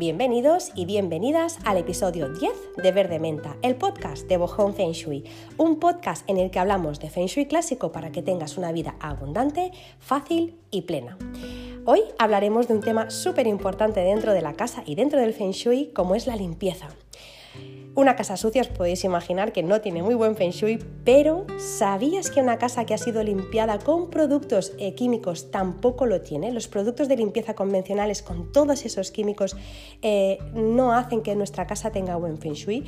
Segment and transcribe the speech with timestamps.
[0.00, 2.52] Bienvenidos y bienvenidas al episodio 10
[2.82, 5.24] de Verde Menta, el podcast de Bohong Feng Shui,
[5.58, 8.96] un podcast en el que hablamos de Feng Shui clásico para que tengas una vida
[8.98, 11.18] abundante, fácil y plena.
[11.84, 15.50] Hoy hablaremos de un tema súper importante dentro de la casa y dentro del Feng
[15.50, 16.88] Shui como es la limpieza.
[18.00, 22.30] Una casa sucia os podéis imaginar que no tiene muy buen feng shui, pero ¿sabías
[22.30, 26.50] que una casa que ha sido limpiada con productos eh, químicos tampoco lo tiene?
[26.50, 29.54] Los productos de limpieza convencionales con todos esos químicos
[30.00, 32.86] eh, no hacen que nuestra casa tenga buen feng shui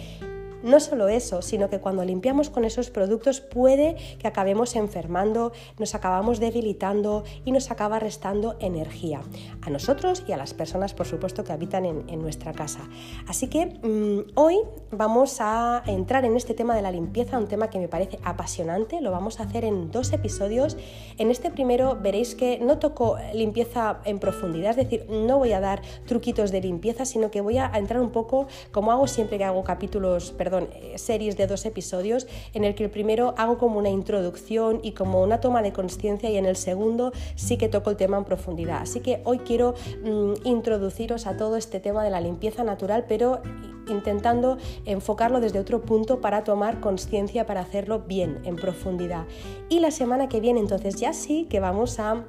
[0.62, 5.94] no solo eso, sino que cuando limpiamos con esos productos puede que acabemos enfermando, nos
[5.94, 9.20] acabamos debilitando y nos acaba restando energía
[9.62, 12.88] a nosotros y a las personas, por supuesto, que habitan en, nuestra casa.
[13.26, 14.58] Así que mm, hoy
[14.92, 19.00] vamos a entrar en este tema de la limpieza, un tema que me parece apasionante.
[19.00, 20.76] Lo vamos a hacer en dos episodios.
[21.18, 25.60] En este primero veréis que no toco limpieza en profundidad, es decir, no voy a
[25.60, 29.44] dar truquitos de limpieza, sino que voy a entrar un poco, como hago siempre que
[29.44, 33.78] hago capítulos, perdón, eh, series de dos episodios, en el que el primero hago como
[33.78, 37.90] una introducción y como una toma de conciencia y en el segundo sí que toco
[37.90, 38.82] el tema en profundidad.
[38.82, 43.42] Así que hoy quiero mm, introduciros a todo este tema de la limpieza natural, pero
[43.88, 49.26] intentando enfocarlo desde otro punto para tomar conciencia, para hacerlo bien, en profundidad.
[49.68, 52.24] Y la semana que viene entonces ya sí que vamos a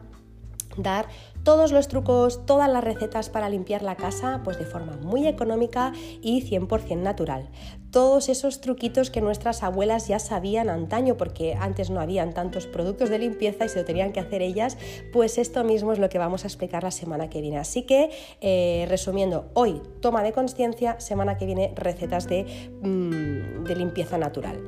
[0.77, 1.07] dar
[1.43, 5.93] todos los trucos, todas las recetas para limpiar la casa pues de forma muy económica
[6.21, 7.49] y 100% natural.
[7.91, 13.09] Todos esos truquitos que nuestras abuelas ya sabían antaño porque antes no habían tantos productos
[13.09, 14.77] de limpieza y se lo tenían que hacer ellas,
[15.11, 17.59] pues esto mismo es lo que vamos a explicar la semana que viene.
[17.59, 18.09] Así que
[18.41, 22.45] eh, resumiendo, hoy toma de conciencia, semana que viene recetas de,
[22.81, 24.59] mm, de limpieza natural.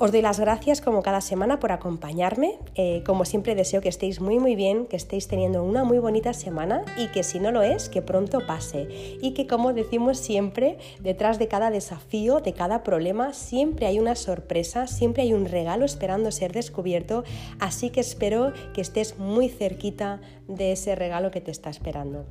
[0.00, 2.60] Os doy las gracias como cada semana por acompañarme.
[2.76, 6.34] Eh, como siempre deseo que estéis muy muy bien, que estéis teniendo una muy bonita
[6.34, 8.86] semana y que si no lo es, que pronto pase.
[9.20, 14.14] Y que como decimos siempre, detrás de cada desafío, de cada problema, siempre hay una
[14.14, 17.24] sorpresa, siempre hay un regalo esperando ser descubierto.
[17.58, 22.24] Así que espero que estés muy cerquita de ese regalo que te está esperando.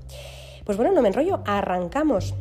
[0.63, 2.33] Pues bueno, no me enrollo, arrancamos.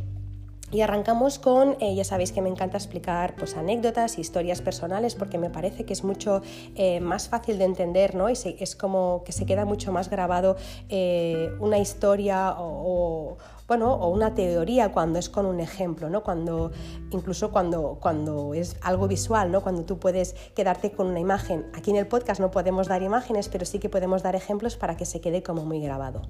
[0.72, 5.38] Y arrancamos con, eh, ya sabéis que me encanta explicar pues, anécdotas, historias personales, porque
[5.38, 6.43] me parece que es mucho
[6.75, 8.28] eh, más fácil de entender, ¿no?
[8.28, 10.56] Y es como que se queda mucho más grabado
[10.88, 13.37] eh, una historia o,
[13.69, 16.25] bueno, o una teoría cuando es con un ejemplo, ¿no?
[16.25, 16.72] Cuando,
[17.12, 19.62] incluso cuando, cuando es algo visual, ¿no?
[19.62, 21.71] Cuando tú puedes quedarte con una imagen.
[21.75, 24.97] Aquí en el podcast no podemos dar imágenes, pero sí que podemos dar ejemplos para
[24.97, 26.22] que se quede como muy grabado.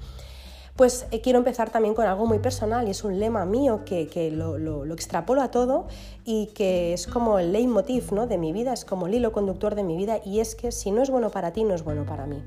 [0.76, 4.30] Pues eh, quiero empezar también con algo muy personal y es un lema mío que,
[4.30, 5.86] lo, lo, extrapolo a todo
[6.24, 8.26] y que es como el leitmotiv ¿no?
[8.26, 10.90] de mi vida, es como el hilo conductor de mi vida y es que si
[10.90, 12.42] no es bueno para ti, no es bueno para mí.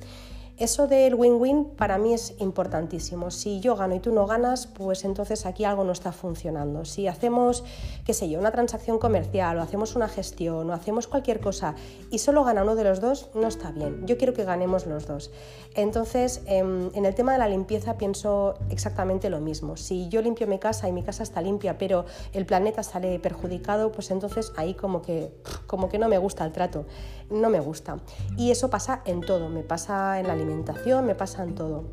[0.60, 3.32] Eso del win-win para mí es importantísimo.
[3.32, 6.84] Si yo gano y tú no ganas, pues entonces aquí algo no está funcionando.
[6.84, 7.64] Si hacemos,
[8.04, 11.76] qué sé yo, una transacción comercial o hacemos una gestión o hacemos cualquier cosa
[12.12, 14.06] y solo gana uno de los dos, no está bien.
[14.06, 15.32] Yo quiero que ganemos los dos.
[15.76, 19.78] Entonces, em, en el tema de la limpieza pienso exactamente lo mismo.
[19.78, 22.04] Si yo limpio mi casa y mi casa está limpia, pero
[22.34, 25.32] el planeta sale perjudicado, pues entonces ahí como que,
[25.68, 26.84] como que no me gusta el trato,
[27.30, 28.00] no me gusta.
[28.36, 31.86] Y eso pasa en todo, me pasa en la limpieza alimentación, me pasa en todo.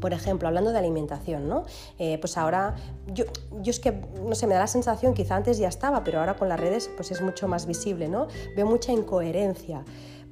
[0.00, 1.64] Por ejemplo, hablando de alimentación, ¿no?
[1.98, 2.74] Eh, pues ahora,
[3.06, 3.24] yo,
[3.62, 6.36] yo es que, no sé, me da la sensación, quizá antes ya estaba, pero ahora
[6.36, 8.28] con las redes pues es mucho más visible, ¿no?
[8.54, 9.84] Veo mucha incoherencia.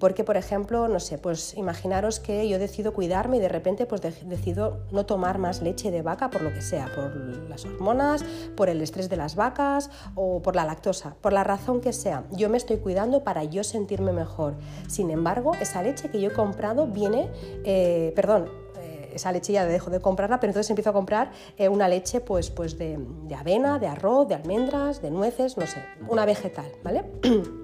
[0.05, 4.03] Porque, por ejemplo, no sé, pues imaginaros que yo decido cuidarme y de repente pues
[4.03, 7.17] decido no tomar más leche de vaca por lo que sea, por
[7.49, 8.23] las hormonas,
[8.55, 12.25] por el estrés de las vacas o por la lactosa, por la razón que sea.
[12.33, 14.57] Yo me estoy cuidando para yo sentirme mejor.
[14.89, 17.31] Sin embargo, esa leche que yo he comprado viene,
[17.65, 18.51] eh, perdón,
[18.83, 22.21] eh, esa leche ya dejo de comprarla, pero entonces empiezo a comprar eh, una leche
[22.21, 26.71] pues, pues de, de avena, de arroz, de almendras, de nueces, no sé, una vegetal,
[26.83, 27.05] ¿vale?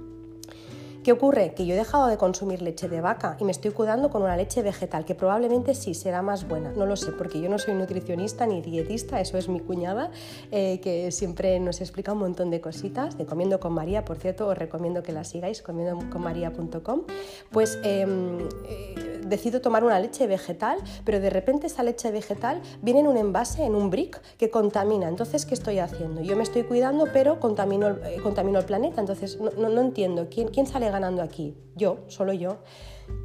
[1.02, 1.54] ¿Qué ocurre?
[1.54, 4.36] Que yo he dejado de consumir leche de vaca y me estoy cuidando con una
[4.36, 6.72] leche vegetal, que probablemente sí será más buena.
[6.72, 10.10] No lo sé, porque yo no soy nutricionista ni dietista, eso es mi cuñada,
[10.50, 13.16] eh, que siempre nos explica un montón de cositas.
[13.16, 17.02] De Comiendo con María, por cierto, os recomiendo que la sigáis, comiendoconmaría.com.
[17.50, 23.00] Pues em, eh, decido tomar una leche vegetal, pero de repente esa leche vegetal viene
[23.00, 25.08] en un envase, en un brick, que contamina.
[25.08, 26.20] Entonces, ¿qué estoy haciendo?
[26.20, 29.00] Yo me estoy cuidando, pero contamino, eh, el planeta.
[29.00, 30.28] Entonces, no entiendo.
[30.30, 31.56] ¿Quién, ¿Quién sale ganando aquí?
[31.76, 32.58] Yo, solo yo.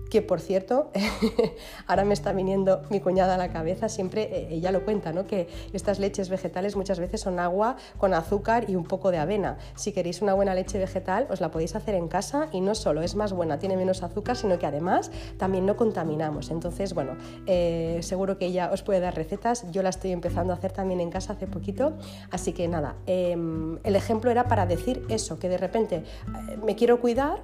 [0.09, 0.91] Que por cierto,
[1.87, 5.25] ahora me está viniendo mi cuñada a la cabeza, siempre eh, ella lo cuenta, ¿no?
[5.25, 9.57] que estas leches vegetales muchas veces son agua con azúcar y un poco de avena.
[9.75, 13.01] Si queréis una buena leche vegetal, os la podéis hacer en casa y no solo
[13.01, 16.49] es más buena, tiene menos azúcar, sino que además también no contaminamos.
[16.49, 20.55] Entonces, bueno, eh, seguro que ella os puede dar recetas, yo la estoy empezando a
[20.55, 21.97] hacer también en casa hace poquito,
[22.31, 26.75] así que nada, em, el ejemplo era para decir eso, que de repente eh, me
[26.75, 27.43] quiero cuidar,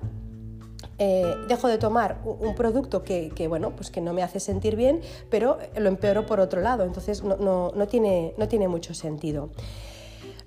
[0.98, 5.02] eh, dejo de tomar un producto que, bueno, pues que no me hace sentir bien,
[5.30, 9.50] pero lo empeoro por otro lado, entonces no, tiene, no tiene mucho sentido.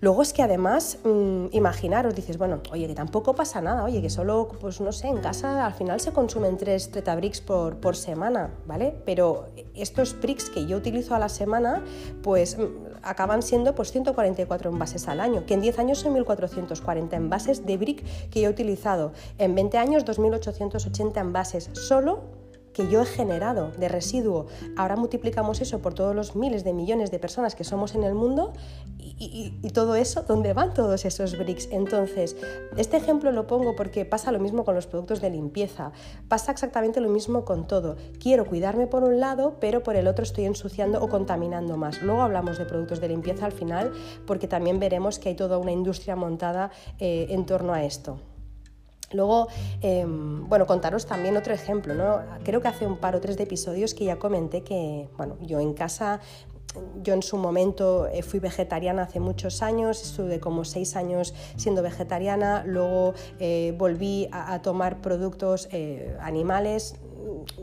[0.00, 4.10] Luego es que además, mmm, imaginaros, dices, bueno, oye, que tampoco pasa nada, oye, que
[4.10, 8.50] solo, pues no sé, en casa al final se consumen tres Tretabricks por, por semana,
[8.66, 8.94] ¿vale?
[9.04, 11.82] Pero estos bricks que yo utilizo a la semana,
[12.22, 12.56] pues
[13.02, 17.76] acaban siendo pues, 144 envases al año, que en 10 años son 1.440 envases de
[17.76, 19.12] brick que yo he utilizado.
[19.38, 22.43] En 20 años 2.880 envases solo
[22.74, 24.46] que yo he generado de residuo.
[24.76, 28.14] Ahora multiplicamos eso por todos los miles de millones de personas que somos en el
[28.14, 28.52] mundo
[28.98, 31.68] y, todo eso, ¿dónde van todos esos bricks?
[31.70, 32.36] Entonces,
[32.76, 35.92] este ejemplo lo pongo porque pasa lo mismo con los productos de limpieza,
[36.28, 37.96] pasa exactamente lo mismo con todo.
[38.20, 42.02] Quiero cuidarme por un lado, pero por el otro estoy ensuciando o contaminando más.
[42.02, 43.92] Luego hablamos de productos de limpieza al final
[44.26, 48.18] porque también veremos que hay toda una industria montada eh, en torno a esto.
[49.14, 49.48] Luego,
[49.80, 52.20] em, bueno, contaros también otro ejemplo, ¿no?
[52.44, 55.60] Creo que hace un par o tres de episodios que ya comenté que, bueno, yo
[55.60, 56.20] en casa
[57.02, 61.82] yo en su momento eh, fui vegetariana hace muchos años, estuve como seis años siendo
[61.82, 66.96] vegetariana, luego eh, volví a, tomar productos eh, animales,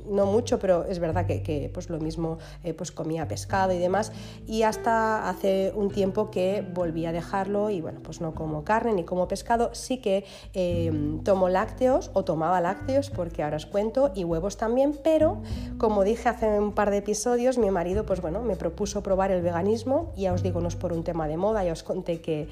[0.09, 4.11] no mucho, pero es verdad que, pues lo mismo eh, pues comía pescado y demás.
[4.47, 8.93] Y hasta hace un tiempo que volví a dejarlo y bueno, pues no como carne
[8.93, 9.73] ni como pescado.
[9.73, 14.97] Sí que em, tomo lácteos o tomaba lácteos porque ahora os cuento y huevos también,
[15.03, 15.41] pero
[15.77, 19.41] como dije hace un par de episodios, mi marido pues bueno, me propuso probar el
[19.41, 20.13] veganismo.
[20.15, 22.47] Ya os digo, no es por un tema de moda, ya os conté que,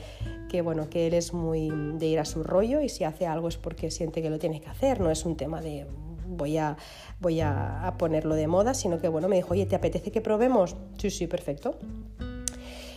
[0.50, 3.48] que bueno, que él es muy de ir a su rollo y si hace algo
[3.48, 5.86] es porque siente que lo tiene que hacer, no es un tema de
[6.30, 6.78] voy a,
[7.20, 10.76] voy a, ponerlo de moda, sino que bueno, me dijo, oye, ¿te apetece que probemos?
[10.98, 11.78] Sí, sí, perfecto.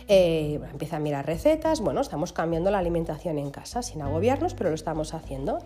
[0.07, 4.69] Eh, empieza a mirar recetas, bueno, estamos cambiando la alimentación en casa sin agobiarnos, pero
[4.69, 5.59] lo estamos haciendo.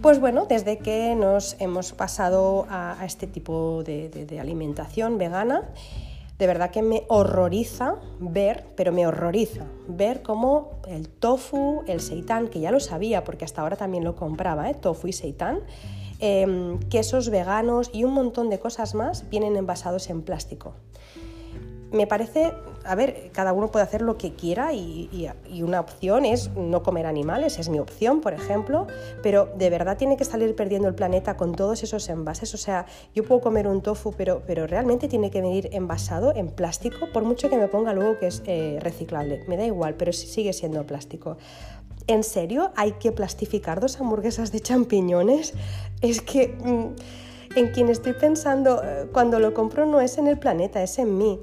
[0.00, 5.68] Pues bueno, desde que nos hemos pasado a, este tipo de, alimentación vegana,
[6.38, 12.48] de verdad que me horroriza ver, pero me horroriza ver cómo el tofu, el seitán,
[12.48, 14.74] que ya lo sabía porque hasta ahora también lo compraba, ¿eh?
[14.74, 15.60] tofu y seitán,
[16.24, 20.74] Em, quesos veganos y un montón de cosas más vienen envasados en plástico.
[21.90, 22.52] Me parece,
[22.84, 25.28] a ver, cada uno puede hacer lo que quiera y,
[25.64, 28.86] una opción es no comer animales, es mi opción, por ejemplo,
[29.20, 32.54] pero de verdad tiene que salir perdiendo el planeta con todos esos envases.
[32.54, 32.86] O sea,
[33.16, 37.24] yo puedo comer un tofu, pero, pero realmente tiene que venir envasado en plástico, por
[37.24, 39.42] mucho que me ponga luego que es eh, reciclable.
[39.48, 41.36] Me da igual, pero sigue siendo plástico.
[42.06, 45.54] ¿En serio hay que plastificar dos hamburguesas de champiñones?
[46.00, 50.38] Es que mm, en quien estoy pensando eh, cuando lo compro no es en el
[50.38, 51.40] planeta, es en mí.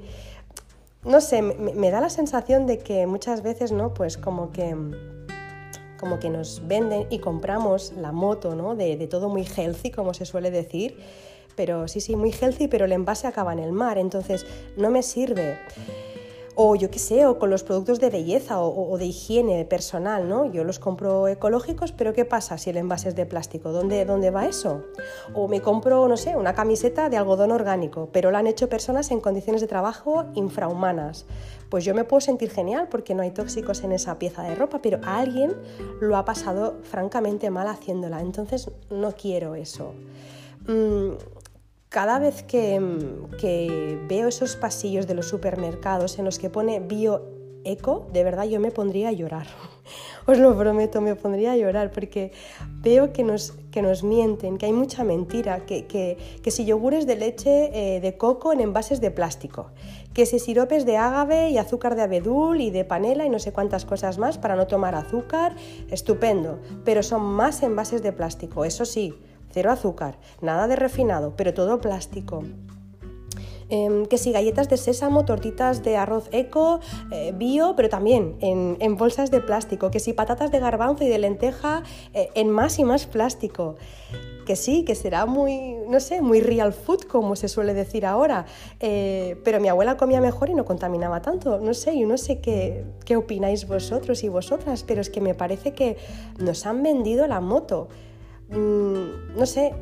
[1.04, 3.94] No sé, me, da la sensación de que muchas veces, ¿no?
[3.94, 4.76] Pues como que
[5.98, 8.74] como que nos venden y compramos la moto, ¿no?
[8.74, 10.98] De, de todo muy healthy, como se suele decir.
[11.56, 14.46] Pero sí, sí, muy healthy, pero el envase acaba en el mar, entonces
[14.78, 15.58] no me sirve
[16.62, 20.44] o yo qué sé, o con los productos de belleza o, de higiene personal, ¿no?
[20.52, 23.72] Yo los compro ecológicos, pero ¿qué pasa si el envase es de plástico?
[23.72, 24.84] ¿Dónde, ¿Dónde va eso?
[25.32, 29.10] O me compro, no sé, una camiseta de algodón orgánico, pero la han hecho personas
[29.10, 31.24] en condiciones de trabajo infrahumanas.
[31.70, 34.80] Pues yo me puedo sentir genial porque no hay tóxicos en esa pieza de ropa,
[34.82, 35.56] pero alguien
[36.02, 39.94] lo ha pasado francamente mal haciéndola, entonces no quiero eso.
[40.66, 41.12] Mm,
[41.90, 42.80] cada vez que,
[44.08, 48.70] veo esos pasillos de los supermercados en los que pone bioeco, de verdad yo me
[48.70, 49.48] pondría a llorar.
[50.26, 52.30] Os lo prometo, me pondría a llorar porque
[52.80, 57.08] veo que nos, que nos mienten, que hay mucha mentira, que, que, que si yogures
[57.08, 59.72] de leche eh, de coco en envases de plástico,
[60.14, 63.52] que si siropes de ágave y azúcar de abedul y de panela y no sé
[63.52, 65.56] cuántas cosas más para no tomar azúcar,
[65.88, 69.18] estupendo, pero son más envases de plástico, eso sí
[69.52, 72.44] cero azúcar, nada de refinado, pero todo plástico.
[73.70, 76.80] Em, que si galletas de sésamo, tortitas de arroz eco,
[77.12, 81.18] eh, bio, pero también en, bolsas de plástico, que si patatas de garbanzo y de
[81.18, 83.76] lenteja eh, en más y más plástico.
[84.44, 88.46] Que sí, que será muy, no sé, muy real food, como se suele decir ahora,
[88.80, 91.60] eh, pero mi abuela comía mejor y no contaminaba tanto.
[91.60, 95.34] No sé, yo no sé qué, qué opináis vosotros y vosotras, pero es que me
[95.34, 95.96] parece que
[96.38, 97.86] nos han vendido la moto.
[98.50, 99.72] Mm, no sé,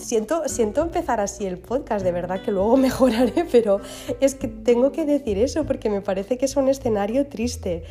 [0.00, 3.80] siento, siento empezar así el podcast, de verdad que luego mejoraré, pero
[4.20, 7.84] es que tengo que decir eso porque me parece que es un escenario triste.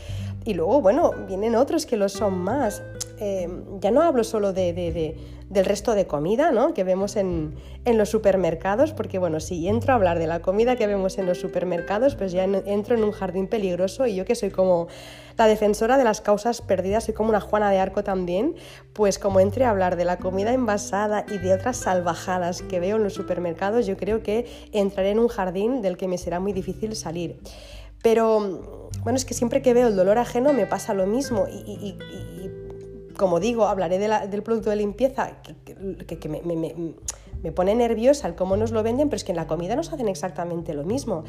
[0.50, 2.82] Y luego, bueno, vienen otros que lo son más.
[3.20, 3.48] Eh,
[3.82, 5.16] ya no hablo solo de,
[5.48, 6.74] del resto de comida ¿no?
[6.74, 7.54] que vemos en,
[7.86, 11.28] en, los supermercados, porque bueno, si entro a hablar de la comida que vemos en
[11.28, 14.88] los supermercados, pues ya entro en un jardín peligroso y yo que soy como
[15.38, 18.56] la defensora de las causas perdidas, soy como una Juana de Arco también,
[18.94, 22.98] pues como entre a hablar de la comida envasada y de otras salvajadas que veo
[22.98, 26.54] en los supermercados, yo creo que entraré en un jardín del que me será muy
[26.54, 27.40] difícil salir.
[28.02, 31.96] Pero bueno, es que siempre que veo el dolor ajeno me pasa lo mismo y,
[33.18, 38.84] como digo, hablaré del producto de limpieza que, me, pone nerviosa el cómo nos lo
[38.84, 41.24] venden, pero es que en la comida nos hacen exactamente lo mismo.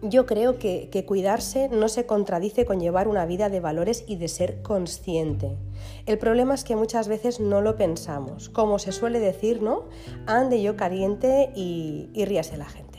[0.00, 4.28] Yo creo que, cuidarse no se contradice con llevar una vida de valores y de
[4.28, 5.56] ser consciente.
[6.06, 8.48] El problema es que muchas veces no lo pensamos.
[8.48, 9.84] Como se suele decir, ¿no?
[10.26, 12.97] Ande yo caliente y, y ríase la gente.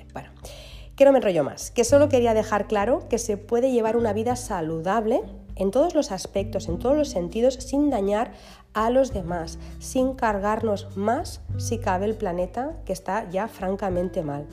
[1.00, 4.12] Que no me enrollo más, que solo quería dejar claro que se puede llevar una
[4.12, 5.22] vida saludable
[5.56, 8.34] en todos los aspectos, en todos los sentidos, sin dañar
[8.74, 14.46] a los demás, sin cargarnos más si cabe el planeta que está ya francamente mal.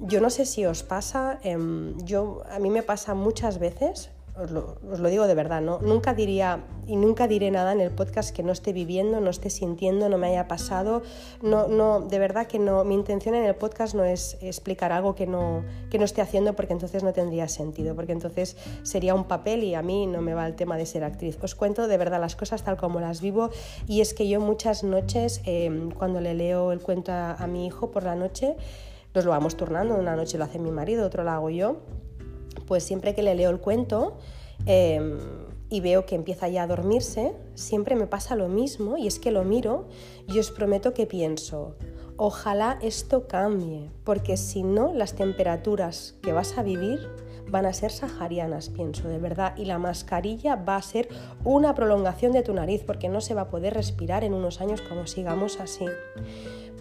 [0.00, 4.08] Yo no sé si os pasa, em, yo, a mí me pasa muchas veces,
[4.40, 4.50] os
[5.00, 5.80] lo, digo de verdad, ¿no?
[5.80, 9.50] Nunca diría y nunca diré nada en el podcast que no esté viviendo, no esté
[9.50, 11.02] sintiendo, no me haya pasado.
[11.42, 12.84] No, no, de verdad que no.
[12.84, 16.54] Mi intención en el podcast no es explicar algo que no, que no esté haciendo
[16.54, 20.34] porque entonces no tendría sentido, porque entonces sería un papel y a mí no me
[20.34, 21.36] va el tema de ser actriz.
[21.42, 23.50] Os cuento de verdad las cosas tal como las vivo
[23.88, 27.90] y es que yo muchas noches, em, cuando le leo el cuento a, mi hijo
[27.90, 28.56] por la noche,
[29.14, 31.78] nos lo vamos turnando, una noche lo hace mi marido, otro lo hago yo
[32.66, 34.18] pues siempre que le leo el cuento
[34.66, 35.18] em,
[35.70, 39.30] y veo que empieza ya a dormirse, siempre me pasa lo mismo y es que
[39.30, 39.88] lo miro
[40.26, 41.76] y os prometo que pienso,
[42.16, 47.08] ojalá esto cambie, porque si no, las temperaturas que vas a vivir
[47.50, 51.08] van a ser saharianas, pienso, de verdad, y la mascarilla va a ser
[51.44, 54.82] una prolongación de tu nariz, porque no se va a poder respirar en unos años
[54.82, 55.86] como sigamos así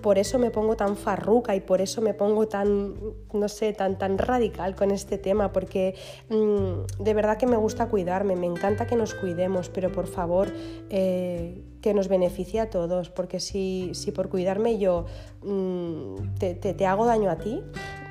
[0.01, 2.95] por eso me pongo tan farruca y por eso me pongo tan,
[3.33, 5.95] no sé, tan, tan radical con este tema, porque
[6.29, 10.49] mm, de verdad que me gusta cuidarme, me encanta que nos cuidemos, pero por favor,
[10.89, 15.05] eh, que nos beneficie a todos, porque si, si por cuidarme yo
[15.43, 17.63] mm, te, te, hago daño a ti,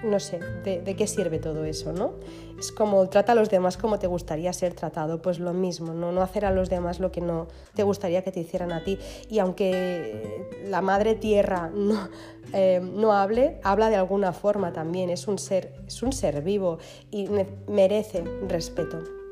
[0.07, 2.15] no sé, de, qué sirve todo eso, ¿no?
[2.59, 6.13] Es como trata a los demás como te gustaría ser tratado, pues lo mismo, ¿no?
[6.13, 8.99] no hacer a los demás lo que no te gustaría que te hicieran a ti.
[9.29, 12.09] Y aunque la madre tierra no,
[12.53, 16.79] eh, no hable, habla de alguna forma también, es un ser, es un ser vivo
[17.11, 17.29] y
[17.69, 19.26] merece respeto.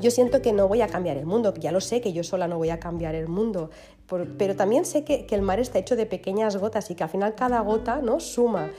[0.00, 2.46] Yo siento que no voy a cambiar el mundo, ya lo sé que yo sola
[2.46, 3.70] no voy a cambiar el mundo,
[4.38, 7.34] pero también sé que, el mar está hecho de pequeñas gotas y que al final
[7.34, 8.20] cada gota ¿no?
[8.20, 8.70] suma.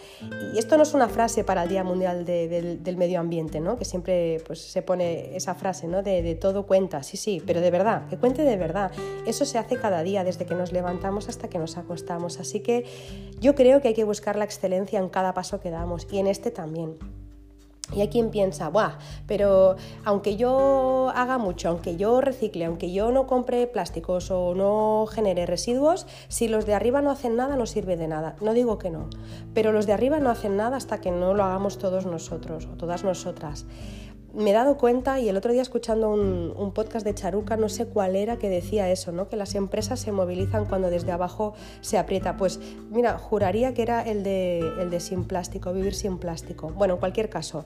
[0.53, 3.77] Y esto no es una frase para el Día Mundial del, Medio Ambiente, ¿no?
[3.77, 6.01] que siempre pues, se pone esa frase ¿no?
[6.01, 8.91] de, de, todo cuenta, sí, sí, pero de verdad, que cuente de verdad.
[9.27, 12.39] Eso se hace cada día, desde que nos levantamos hasta que nos acostamos.
[12.39, 12.85] Así que
[13.39, 16.27] yo creo que hay que buscar la excelencia en cada paso que damos y en
[16.27, 16.97] este también.
[17.95, 23.11] Y hay quien piensa, Buah, pero aunque yo haga mucho, aunque yo recicle, aunque yo
[23.11, 27.65] no compre plásticos o no genere residuos, si los de arriba no hacen nada, no
[27.65, 28.35] sirve de nada.
[28.41, 29.09] No digo que no,
[29.53, 32.77] pero los de arriba no hacen nada hasta que no lo hagamos todos nosotros o
[32.77, 33.65] todas nosotras
[34.33, 37.87] me he dado cuenta, y el otro día escuchando un, podcast de Charuca, no sé
[37.87, 39.27] cuál era, que decía eso, ¿no?
[39.27, 42.37] que las empresas se movilizan cuando desde abajo se aprieta.
[42.37, 42.59] Pues
[42.89, 46.69] mira, juraría que era el de, el de sin plástico, vivir sin plástico.
[46.69, 47.65] Bueno, en cualquier caso,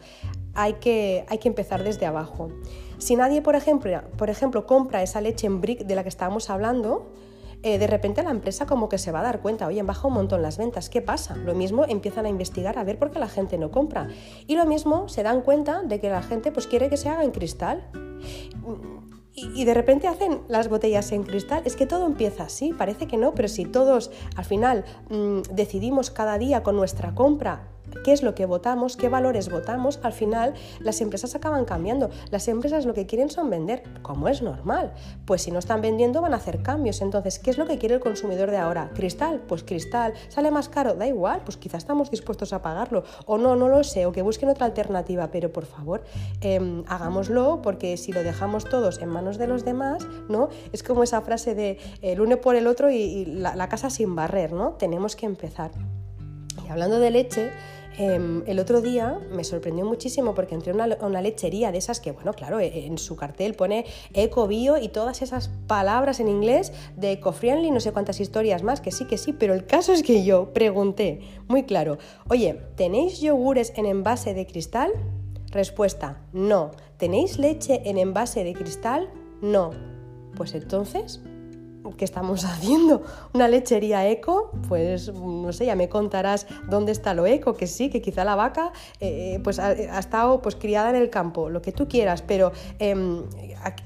[0.53, 2.49] hay que, hay que empezar desde abajo.
[2.97, 6.49] Si nadie, por ejemplo, por ejemplo, compra esa leche en brick de la que estábamos
[6.49, 7.11] hablando,
[7.63, 10.13] eh, de repente la empresa como que se va a dar cuenta, oye, baja un
[10.13, 11.35] montón las ventas, ¿qué pasa?
[11.35, 14.09] Lo mismo empiezan a investigar a ver por qué la gente no compra.
[14.47, 17.23] Y lo mismo se dan cuenta de que la gente pues quiere que se haga
[17.23, 17.89] en cristal.
[19.35, 21.63] Y, de repente hacen las botellas en cristal.
[21.65, 26.11] Es que todo empieza así, parece que no, pero si todos al final mm, decidimos
[26.11, 27.72] cada día con nuestra compra
[28.03, 32.09] qué es lo que votamos, qué valores votamos, al final las empresas acaban cambiando.
[32.31, 34.93] Las empresas lo que quieren son vender, como es normal.
[35.25, 37.01] Pues si no están vendiendo van a hacer cambios.
[37.01, 38.91] Entonces, ¿qué es lo que quiere el consumidor de ahora?
[38.93, 39.41] ¿Cristal?
[39.47, 40.13] Pues cristal.
[40.29, 40.95] ¿Sale más caro?
[40.95, 43.03] Da igual, pues quizás estamos dispuestos a pagarlo.
[43.25, 46.03] O no, no lo sé, o que busquen otra alternativa, pero por favor,
[46.41, 50.49] em, hagámoslo porque si lo dejamos todos en manos de los demás, ¿no?
[50.71, 54.15] Es como esa frase de el uno por el otro y, la, la casa sin
[54.15, 54.71] barrer, ¿no?
[54.73, 55.71] Tenemos que empezar.
[56.65, 57.51] Y hablando de leche,
[57.97, 62.11] Em, el otro día me sorprendió muchísimo porque entré a una, lechería de esas que,
[62.11, 66.73] bueno, claro, e, en su cartel pone eco, bio y todas esas palabras en inglés
[66.95, 70.01] de eco-friendly, no sé cuántas historias más, que sí, que sí, pero el caso es
[70.01, 74.91] que yo pregunté, muy claro, oye, ¿tenéis yogures en envase de cristal?
[75.51, 76.71] Respuesta, no.
[76.97, 79.09] ¿Tenéis leche en envase de cristal?
[79.41, 79.69] No.
[80.35, 81.21] Pues entonces,
[81.97, 83.03] ¿qué estamos haciendo?
[83.33, 84.51] ¿Una lechería eco?
[84.67, 88.35] Pues no sé, ya me contarás dónde está lo eco, que sí, que quizá la
[88.35, 92.51] vaca eh, pues ha, estado pues criada en el campo, lo que tú quieras, pero
[92.79, 93.23] em,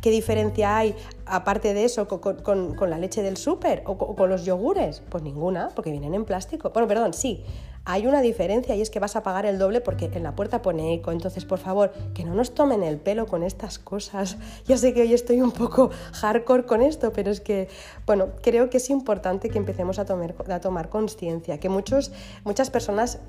[0.02, 0.96] ¿qué diferencia hay
[1.30, 5.02] aparte de eso con, la leche del súper o con los yogures?
[5.10, 6.72] Pues ninguna, porque vienen en plástico.
[6.72, 7.44] Bueno, perdón, sí,
[7.90, 10.62] hay una diferencia y es que vas a pagar el doble porque en la puerta
[10.62, 11.14] pone eco.
[11.14, 14.38] Entonces, por favor, que no nos tomen el pelo con estas cosas.
[14.68, 17.70] Ya sé que hoy estoy un poco hardcore con esto, pero es que,
[18.06, 22.12] bueno, creo que es importante que empecemos a tomar, a conciencia, que muchos,
[22.44, 23.20] muchas personas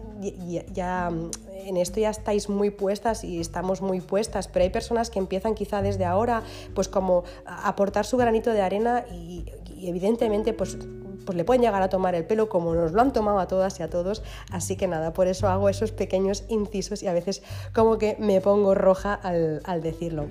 [0.72, 1.12] ya,
[1.48, 5.54] en esto ya estáis muy puestas y estamos muy puestas, pero hay personas que empiezan
[5.54, 6.42] quizá desde ahora,
[6.74, 9.46] pues como a aportar su granito de arena y,
[9.80, 10.76] evidentemente, pues
[11.24, 13.78] pues le pueden llegar a tomar el pelo como nos lo han tomado a todas
[13.80, 14.22] y a todos.
[14.50, 17.42] Así que nada, por eso hago esos pequeños incisos y a veces
[17.74, 20.28] como que me pongo roja al, decirlo.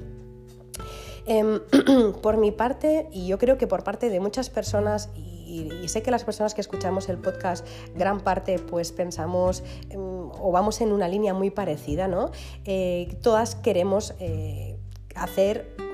[1.28, 1.60] Em,
[2.24, 6.10] por mi parte, y yo creo que por parte de muchas personas, y, sé que
[6.10, 11.08] las personas que escuchamos el podcast, gran parte pues pensamos em, o vamos en una
[11.08, 12.32] línea muy parecida, ¿no?
[12.66, 14.78] Eh, todas queremos eh,
[15.14, 15.87] hacer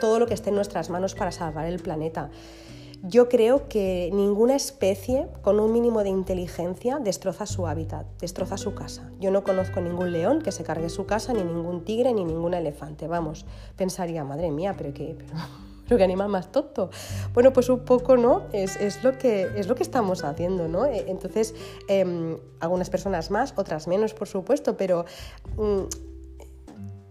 [0.00, 2.30] todo lo que esté en nuestras manos para salvar el planeta.
[3.02, 8.74] Yo creo que ninguna especie con un mínimo de inteligencia destroza su hábitat, destroza su
[8.74, 9.08] casa.
[9.20, 12.54] Yo no conozco ningún león que se cargue su casa, ni ningún tigre, ni ningún
[12.54, 13.06] elefante.
[13.06, 15.16] Vamos, pensaría, madre mía, pero qué...
[15.16, 15.38] Pero...
[15.96, 16.90] qué animal más tonto.
[17.34, 18.42] Bueno, pues un poco, ¿no?
[18.52, 19.48] Es, lo, que,
[19.80, 20.84] estamos haciendo, ¿no?
[20.84, 21.54] E, entonces,
[21.88, 25.04] em, algunas personas más, otras menos, por supuesto, pero
[25.56, 25.84] mm,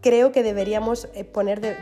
[0.07, 1.75] creo que deberíamos eh, poner de,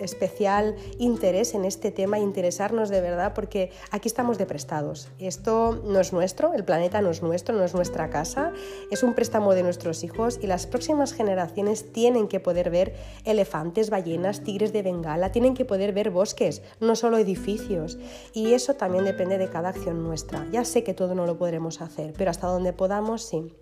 [0.00, 5.10] especial interés en este tema, interesarnos de verdad, porque aquí estamos de prestados.
[5.18, 8.50] Esto no es nuestro, el planeta no es nuestro, no es nuestra casa,
[8.90, 12.94] es un préstamo de nuestros hijos y las próximas generaciones tienen que poder ver
[13.26, 17.98] elefantes, ballenas, tigres de Bengala, tienen que poder ver bosques, no solo edificios.
[18.32, 20.46] Y eso también depende de cada acción nuestra.
[20.50, 23.52] Ya sé que todo no lo podremos hacer, pero hasta donde podamos, sí.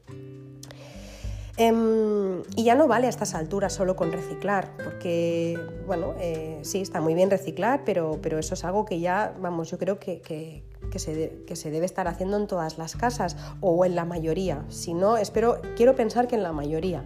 [1.57, 6.81] Em, y ya no vale a estas alturas solo con reciclar, porque, bueno, eh, sí,
[6.81, 10.21] está muy bien reciclar, pero, pero eso es algo que ya, vamos, yo creo que,
[10.21, 14.65] que, se, que se debe estar haciendo en todas las casas o en la mayoría.
[14.69, 17.05] Si no, espero, quiero pensar que en la mayoría.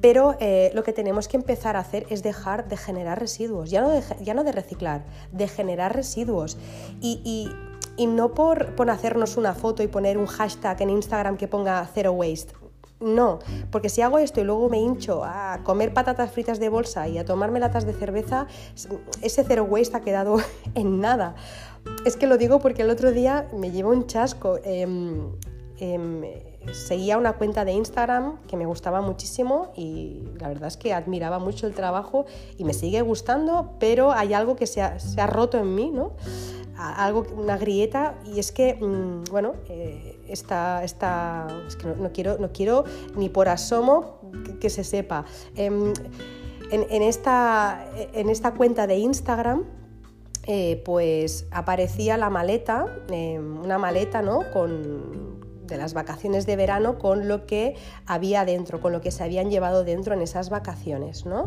[0.00, 3.80] Pero eh, lo que tenemos que empezar a hacer es dejar de generar residuos, ya
[3.80, 6.58] no de, ya no de reciclar, de generar residuos.
[7.00, 7.50] Y, y,
[7.96, 11.88] y no por, por hacernos una foto y poner un hashtag en Instagram que ponga
[11.92, 12.54] zero waste.
[13.04, 13.38] No,
[13.70, 17.18] porque si hago esto y luego me hincho a comer patatas fritas de bolsa y
[17.18, 18.46] a tomarme latas de cerveza,
[19.20, 20.38] ese zero waste ha quedado
[20.74, 21.34] en nada.
[22.06, 24.58] Es que lo digo porque el otro día me llevo un chasco.
[24.64, 25.32] Em,
[25.78, 26.22] em,
[26.72, 31.38] seguía una cuenta de Instagram que me gustaba muchísimo y la verdad es que admiraba
[31.38, 32.24] mucho el trabajo
[32.56, 35.90] y me sigue gustando, pero hay algo que se ha, se ha roto en mí,
[35.90, 36.12] ¿no?
[36.76, 42.38] algo, una grieta, y es que, mm, bueno, eh, esta, esta, es que no, quiero,
[42.38, 42.84] no quiero
[43.16, 44.20] ni por asomo
[44.60, 45.24] que, se sepa.
[45.56, 45.92] Em,
[46.70, 49.64] en, esta, en esta cuenta de Instagram,
[50.46, 54.50] eh, pues aparecía la maleta, em, una maleta, ¿no?
[54.52, 55.34] Con,
[55.66, 59.50] de las vacaciones de verano con lo que había dentro, con lo que se habían
[59.50, 61.46] llevado dentro en esas vacaciones, ¿no?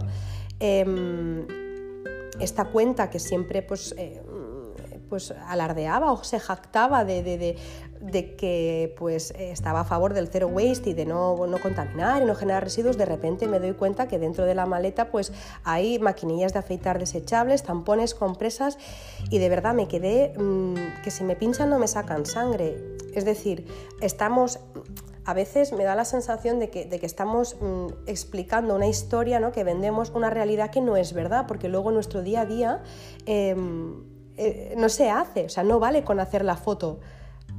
[0.59, 1.45] Em,
[2.39, 4.21] esta cuenta que siempre pues, eh,
[5.09, 7.57] pues alardeaba o se jactaba de,
[8.38, 12.36] que pues estaba a favor del zero waste y de no, no, contaminar y no
[12.36, 15.31] generar residuos, de repente me doy cuenta que dentro de la maleta pues
[15.63, 18.77] hay maquinillas de afeitar desechables, tampones, compresas
[19.29, 22.77] y de verdad me quedé mm, que si me pinchan no me sacan sangre.
[23.13, 23.65] Es decir,
[24.01, 24.60] estamos
[25.27, 29.51] a veces me da la sensación de que, estamos mm, explicando una historia, ¿no?
[29.51, 32.81] que vendemos una realidad que no es verdad, porque luego nuestro día a día
[33.25, 34.05] em,
[34.38, 37.01] eh, no se hace, o sea, no vale con hacer la foto,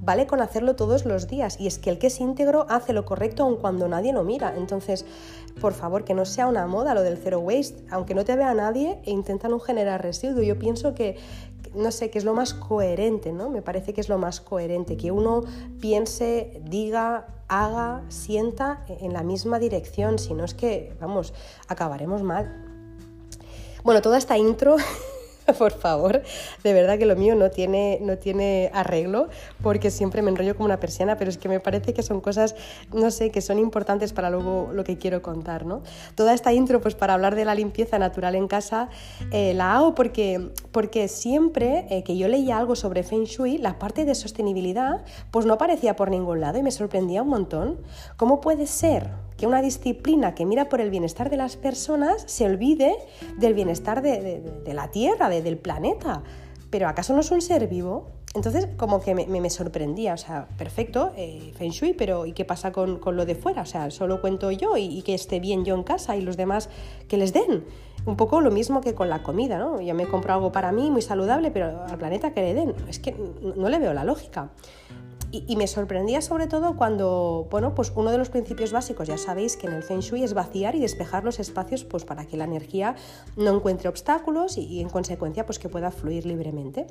[0.09, 1.61] vale con hacerlo todos los días.
[1.61, 4.55] Y es que el que es íntegro hace lo correcto aun cuando nadie lo mira.
[4.57, 5.05] Entonces,
[5.61, 8.55] por favor, que no sea una moda lo del zero waste, aunque no te vea
[8.55, 10.42] nadie e intenta no generar residuo.
[10.42, 11.18] Yo pienso que,
[11.75, 13.51] no sé, que es lo más coherente, ¿no?
[13.51, 15.44] Me parece que es lo más coherente, que uno
[15.79, 21.35] piense, diga, haga, sienta en la misma dirección, si no es que, vamos,
[21.68, 22.64] acabaremos mal.
[23.85, 24.77] Bueno, toda esta intro
[25.58, 26.22] por favor,
[26.62, 29.28] de verdad que lo mío no tiene, no tiene arreglo
[29.62, 32.54] porque siempre me enrollo como una persiana, pero es que me parece que son cosas,
[32.92, 35.82] no sé, que son importantes para luego lo que quiero contar, ¿no?
[36.14, 38.88] Toda esta intro, pues para hablar de la limpieza natural en casa,
[39.32, 43.78] eh, la hago porque, porque siempre eh, que yo leía algo sobre Feng Shui, la
[43.78, 47.78] parte de sostenibilidad, pues no aparecía por ningún lado y me sorprendía un montón.
[48.16, 52.44] ¿Cómo puede ser que una disciplina que mira por el bienestar de las personas se
[52.44, 52.96] olvide
[53.38, 56.22] del bienestar de, la Tierra, del planeta.
[56.70, 58.09] Pero ¿acaso no es un ser vivo?
[58.35, 62.72] Entonces, como que me, sorprendía, o sea, perfecto, eh, Feng Shui, pero ¿y qué pasa
[62.72, 63.62] con, lo de fuera?
[63.62, 66.68] O sea, solo cuento yo y, que esté bien yo en casa y los demás
[67.09, 67.64] que les den.
[68.07, 69.81] Un poco lo mismo que con la comida, ¿no?
[69.81, 72.74] Yo me compro algo para mí muy saludable, pero al planeta que le den.
[72.88, 73.14] Es que
[73.57, 74.51] no le veo la lógica.
[75.31, 79.59] Y, me sorprendía sobre todo cuando, bueno, pues uno de los principios básicos, ya sabéis
[79.59, 82.45] que en el Feng Shui es vaciar y despejar los espacios pues para que la
[82.45, 82.97] energía
[83.37, 86.87] no encuentre obstáculos y, y en consecuencia pues que pueda fluir libremente.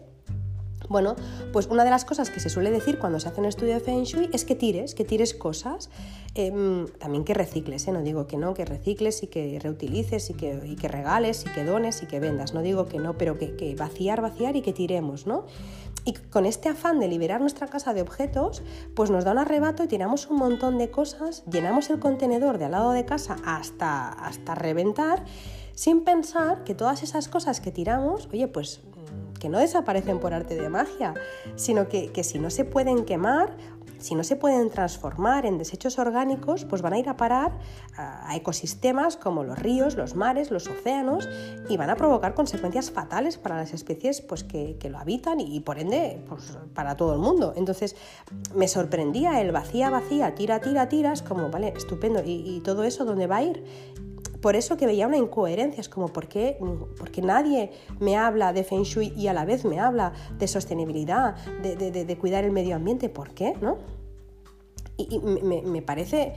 [0.89, 1.15] Bueno,
[1.51, 3.79] pues una de las cosas que se suele decir cuando se hace un estudio de
[3.81, 5.89] Feng Shui es que tires, que tires cosas,
[6.33, 7.91] em, también que recicles, ¿eh?
[7.91, 11.65] no digo que no, que recicles y que reutilices y que, que, regales y que
[11.65, 14.71] dones y que vendas, no digo que no, pero que, que, vaciar, vaciar y que
[14.71, 15.45] tiremos, ¿no?
[16.07, 18.63] Y con este afán de liberar nuestra casa de objetos,
[18.95, 22.63] pues nos da un arrebato y tiramos un montón de cosas, llenamos el contenedor de
[22.63, 25.25] al lado de casa hasta, hasta reventar,
[25.73, 28.79] sin pensar que todas esas cosas que tiramos, oye, pues
[29.37, 31.13] que no desaparecen por arte de magia,
[31.57, 33.57] sino que, si no se pueden quemar,
[33.99, 37.57] si no se pueden transformar en desechos orgánicos, pues van a ir a parar
[37.95, 41.27] a, ecosistemas como los ríos, los mares, los océanos
[41.69, 45.79] y van a provocar consecuencias fatales para las especies pues, que, lo habitan y, por
[45.79, 47.53] ende pues, para todo el mundo.
[47.55, 47.95] Entonces
[48.55, 53.05] me sorprendía el vacía, vacía, tira, tira, tiras, como, vale, estupendo, ¿y, y todo eso
[53.05, 53.63] dónde va a ir?
[54.41, 56.57] Por eso que veía una incoherencia, es como, ¿por qué?
[56.97, 61.35] Porque nadie me habla de Feng Shui y a la vez me habla de sostenibilidad,
[61.61, 63.53] de, cuidar el medio ambiente, ¿por qué?
[63.61, 63.77] ¿No?
[64.97, 66.33] Y, me parece,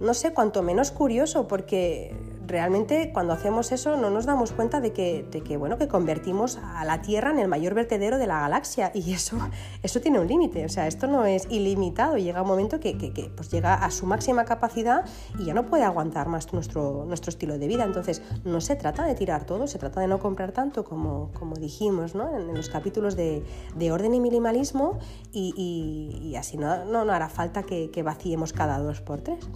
[0.00, 2.14] no sé, cuanto menos curioso, porque
[2.52, 7.00] realmente cuando hacemos eso no nos damos cuenta de que, bueno, que convertimos a la
[7.00, 9.38] Tierra en el mayor vertedero de la galaxia y eso,
[9.82, 13.50] eso tiene un límite, o sea, esto no es ilimitado, llega un momento que, pues
[13.50, 15.06] llega a su máxima capacidad
[15.38, 17.84] y ya no puede aguantar más nuestro, nuestro estilo de vida.
[17.84, 21.56] Entonces, no se trata de tirar todo, se trata de no comprar tanto como, como
[21.56, 22.36] dijimos ¿no?
[22.36, 23.42] en, los capítulos de,
[23.76, 24.98] de, orden y minimalismo
[25.32, 29.48] y, así no, no, no hará falta que, que vaciemos cada dos por tres.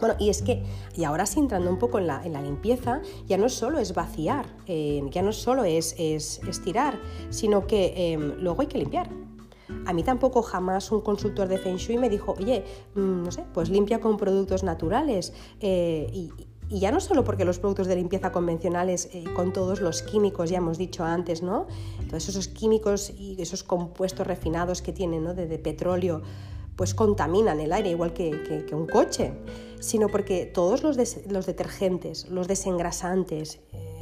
[0.00, 0.62] Bueno, y es que,
[0.96, 5.02] y ahora sí entrando un poco en la, limpieza, ya no solo es vaciar, eh,
[5.10, 9.10] ya no solo es, es, tirar, sino que em, luego hay que limpiar.
[9.86, 13.44] A mí tampoco jamás un consultor de Feng Shui me dijo, oye, mm, no sé,
[13.52, 15.32] pues limpia con productos naturales.
[15.60, 16.32] Eh, y,
[16.72, 20.58] ya no solo porque los productos de limpieza convencionales, eh, con todos los químicos, ya
[20.58, 21.66] hemos dicho antes, ¿no?
[22.08, 25.34] Todos esos químicos y esos compuestos refinados que tienen, ¿no?
[25.34, 26.22] de petróleo,
[26.80, 29.34] pues contaminan el aire igual que, un coche,
[29.80, 34.00] sino porque todos los, los detergentes, los desengrasantes, eh,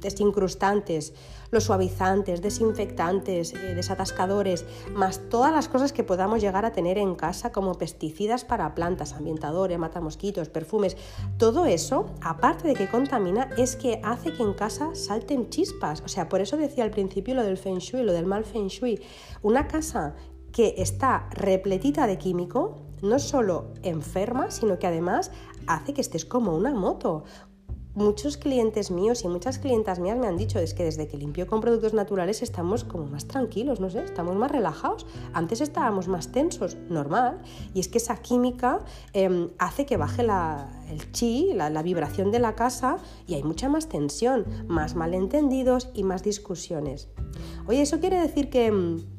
[0.00, 1.14] desincrustantes,
[1.50, 7.14] los suavizantes, desinfectantes, eh, desatascadores, más todas las cosas que podamos llegar a tener en
[7.14, 10.96] casa como pesticidas para plantas, ambientadores, matamosquitos, perfumes,
[11.38, 16.02] todo eso, aparte de que contamina, es que hace que en casa salten chispas.
[16.04, 18.68] O sea, por eso decía al principio lo del feng shui, lo del mal feng
[18.68, 19.00] shui.
[19.42, 20.14] Una casa
[20.52, 25.30] que está repletita de químico, no solo enferma, sino que además
[25.66, 27.24] hace que estés como una moto.
[27.94, 31.46] Muchos clientes míos y muchas clientas mías me han dicho es que desde que limpio
[31.46, 35.06] con productos naturales estamos como más tranquilos, no sé, estamos más relajados.
[35.32, 37.40] Antes estábamos más tensos, normal.
[37.72, 38.80] Y es que esa química
[39.14, 43.70] em, hace que baje el chi, la, la vibración de la casa y hay mucha
[43.70, 47.08] más tensión, más malentendidos y más discusiones.
[47.66, 49.15] Oye, eso quiere decir que em,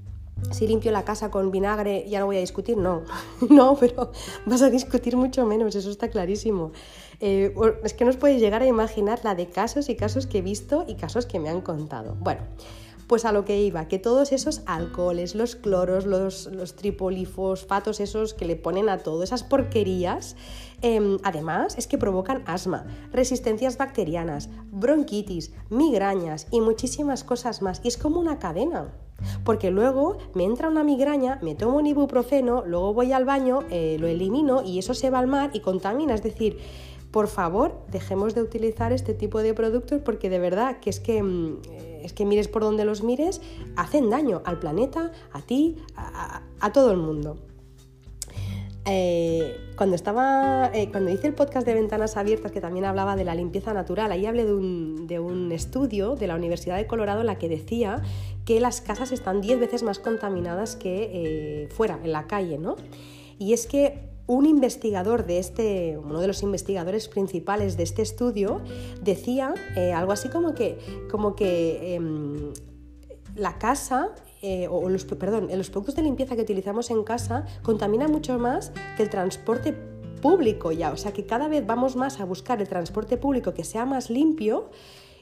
[0.51, 3.03] si limpio la casa con vinagre ya no voy a discutir, no,
[3.49, 4.11] no, pero
[4.45, 6.71] vas a discutir mucho menos, eso está clarísimo.
[7.19, 10.39] Eh, es que no os podéis llegar a imaginar la de casos y casos que
[10.39, 12.15] he visto y casos que me han contado.
[12.19, 12.41] Bueno,
[13.07, 18.33] pues a lo que iba, que todos esos alcoholes, los cloros, los, los tripolifosfatos, esos
[18.33, 20.35] que le ponen a todo, esas porquerías,
[20.81, 27.79] em, además es que provocan asma, resistencias bacterianas, bronquitis, migrañas y muchísimas cosas más.
[27.83, 28.93] Y es como una cadena.
[29.43, 33.97] Porque luego me entra una migraña, me tomo un ibuprofeno, luego voy al baño, eh,
[33.99, 36.13] lo elimino y eso se va al mar y contamina.
[36.13, 36.57] Es decir,
[37.11, 41.23] por favor, dejemos de utilizar este tipo de productos porque de verdad que es que,
[41.23, 41.61] mm,
[42.03, 43.41] es que mires por donde los mires,
[43.75, 47.37] hacen daño al planeta, a ti, a todo el mundo.
[48.89, 53.25] eh, cuando estaba, eh, cuando hice el podcast de Ventanas Abiertas, que también hablaba de
[53.25, 57.37] la limpieza natural, ahí hablé de un, estudio de la Universidad de Colorado en la
[57.37, 58.01] que decía
[58.47, 62.77] que las casas están 10 veces más contaminadas que eh, fuera, en la calle, ¿no?
[63.37, 68.61] Y es que un investigador de este, uno de los investigadores principales de este estudio,
[69.01, 69.53] decía
[69.93, 70.77] algo así como que,
[71.11, 72.53] como que em,
[73.35, 78.11] la casa eh, o los, perdón, los productos de limpieza que utilizamos en casa contaminan
[78.11, 79.73] mucho más que el transporte
[80.21, 80.91] público ya.
[80.93, 84.09] O sea que cada vez vamos más a buscar el transporte público que sea más
[84.09, 84.69] limpio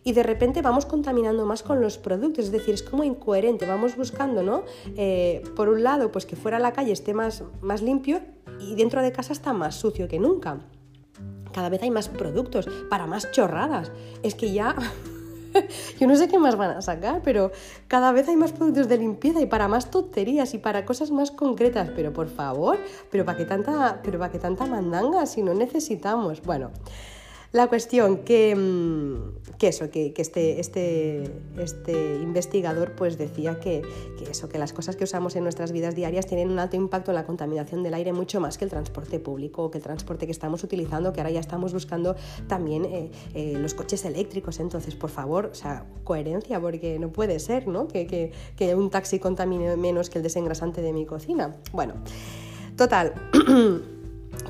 [0.05, 3.97] y de repente vamos contaminando más con los productos, es decir, es como incoherente, vamos
[3.97, 4.63] buscando, ¿no?
[4.95, 8.21] Eh, por un lado, pues que fuera la calle esté más, más limpio
[8.59, 10.59] y dentro de casa está más sucio que nunca.
[11.51, 13.91] Cada vez hay más productos para más chorradas.
[14.21, 14.75] Es que ya
[15.99, 17.51] Yo no sé qué más van a sacar, pero
[17.87, 21.31] cada vez hay más productos de limpieza y para más tonterías y para cosas más
[21.31, 21.89] concretas.
[21.95, 22.77] Pero por favor,
[23.09, 26.41] pero para qué tanta, pero para qué tanta mandanga si no necesitamos.
[26.41, 26.71] Bueno.
[27.55, 33.81] La cuestión que, mm, que eso, que, este, este, este, investigador pues decía que,
[34.29, 37.15] eso, que las cosas que usamos en nuestras vidas diarias tienen un alto impacto en
[37.15, 40.33] la contaminación del aire mucho más que el transporte público o que el transporte que
[40.33, 42.17] estamos utilizando, que ahora ya estamos buscando
[42.49, 44.59] también eh, eh, los coches eléctricos.
[44.59, 47.87] Entonces, por favor, o sea, coherencia, porque no puede ser, ¿no?
[47.87, 51.55] Que, que un taxi contamine menos que el desengrasante de mi cocina.
[51.71, 51.93] Bueno,
[52.75, 53.13] total.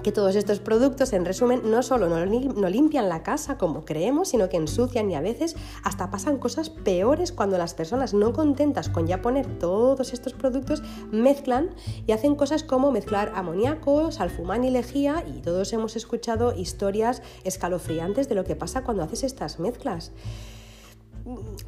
[0.05, 4.49] que todos estos productos, en resumen, no solo no, limpian la casa como creemos, sino
[4.49, 9.07] que ensucian y a veces hasta pasan cosas peores cuando las personas no contentas con
[9.07, 11.71] ya poner todos estos productos mezclan
[12.05, 18.29] y hacen cosas como mezclar amoníaco, salfumán y lejía y todos hemos escuchado historias escalofriantes
[18.29, 20.11] de lo que pasa cuando haces estas mezclas.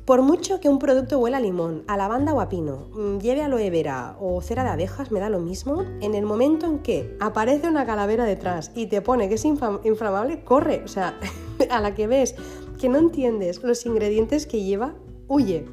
[0.05, 3.41] Por mucho que un producto huela a limón, a lavanda o a pino, mm, lleve
[3.41, 7.17] aloe vera o cera de abejas, me da lo mismo, en el momento en que
[7.19, 10.83] aparece una calavera detrás y te pone que es inflamable, corre.
[10.85, 11.19] O sea,
[11.71, 12.35] a la que ves
[12.79, 14.93] que no entiendes los ingredientes que lleva,
[15.27, 15.65] huye.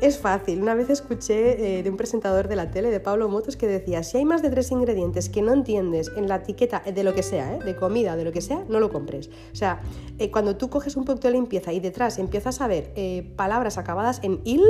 [0.00, 0.60] Es fácil.
[0.60, 4.02] Una vez escuché eh, de un presentador de la tele, de Pablo Motos, que decía,
[4.02, 7.22] si hay más de tres ingredientes que no entiendes en la etiqueta de lo que
[7.22, 7.58] sea, ¿eh?
[7.64, 9.30] de comida, de lo que sea, no lo compres.
[9.52, 9.80] O sea,
[10.18, 12.92] eh, cuando tú coges un producto de limpieza y detrás empiezas a ver
[13.36, 14.62] palabras acabadas en il,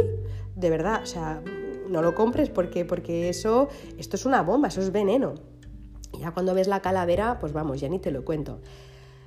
[0.55, 1.43] de verdad, o sea,
[1.89, 5.35] no lo compres porque, porque eso, esto es una bomba, eso es veneno.
[6.19, 8.61] Ya cuando ves la calavera, pues vamos, ya ni te lo cuento.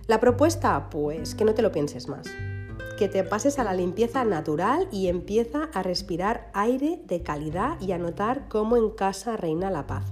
[0.07, 2.27] La propuesta, pues que no te lo pienses más
[2.97, 7.93] que te pases a la limpieza natural y empieza a respirar aire de calidad y
[7.93, 10.03] a notar cómo en casa reina la paz.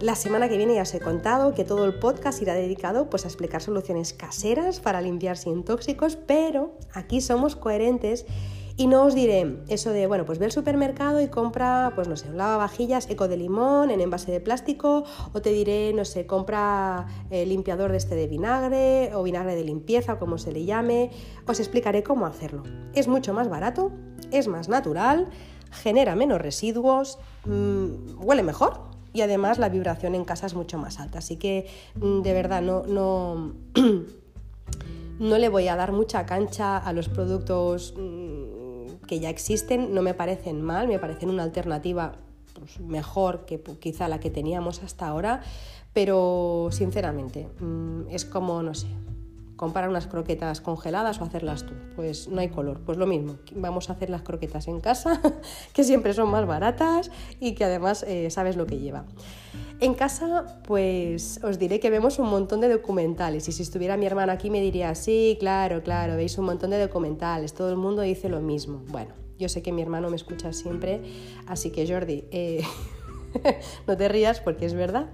[0.00, 3.24] La semana que viene ya os he contado que todo el podcast irá dedicado pues,
[3.24, 8.26] a explicar soluciones caseras para limpiar sin tóxicos, pero aquí somos coherentes
[8.78, 12.16] y no os diré eso de, bueno, pues ve al supermercado y compra, pues no
[12.16, 16.26] sé, un lavavajillas eco de limón en envase de plástico, o te diré, no sé,
[16.26, 21.10] compra eh, limpiador de este de vinagre o vinagre de limpieza, como se le llame.
[21.46, 22.64] Os explicaré cómo hacerlo.
[22.92, 23.92] Es mucho más barato,
[24.30, 25.28] es más natural,
[25.70, 28.80] genera menos residuos, mm, huele mejor
[29.14, 31.20] y además la vibración en casa es mucho más alta.
[31.20, 33.54] Así que mm, de verdad no, no,
[35.18, 38.45] no le voy a dar mucha cancha a los productos mm,
[39.06, 42.16] que ya existen, no me parecen mal, me parecen una alternativa
[42.54, 45.42] pues, mejor que quizá la que teníamos hasta ahora,
[45.92, 48.88] pero sinceramente mm, es como, no sé,
[49.56, 51.74] comprar unas croquetas congeladas o hacerlas tú.
[51.96, 55.20] Pues no hay color, pues lo mismo, vamos a hacer las croquetas en casa,
[55.72, 59.06] que siempre son más baratas y que además eh, sabes lo que lleva.
[59.78, 64.06] En casa, pues os diré que vemos un montón de documentales y si estuviera mi
[64.06, 68.00] hermano aquí me diría, sí, claro, claro, veis un montón de documentales, todo el mundo
[68.00, 68.82] dice lo mismo.
[68.88, 71.02] Bueno, yo sé que mi hermano me escucha siempre,
[71.46, 72.62] así que Jordi, eh,
[73.86, 75.10] no te rías porque es verdad.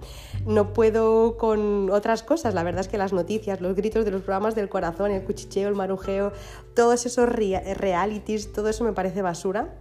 [0.47, 4.23] No puedo con otras cosas, la verdad es que las noticias, los gritos de los
[4.23, 6.33] programas del corazón, el cuchicheo, el marujeo,
[6.77, 9.75] todos esos realities, todo eso me parece basura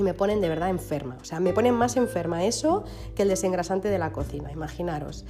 [0.00, 1.16] y me ponen de verdad enferma.
[1.20, 2.84] O sea, me ponen más enferma eso
[3.14, 5.24] que el desengrasante de la cocina, imaginaros.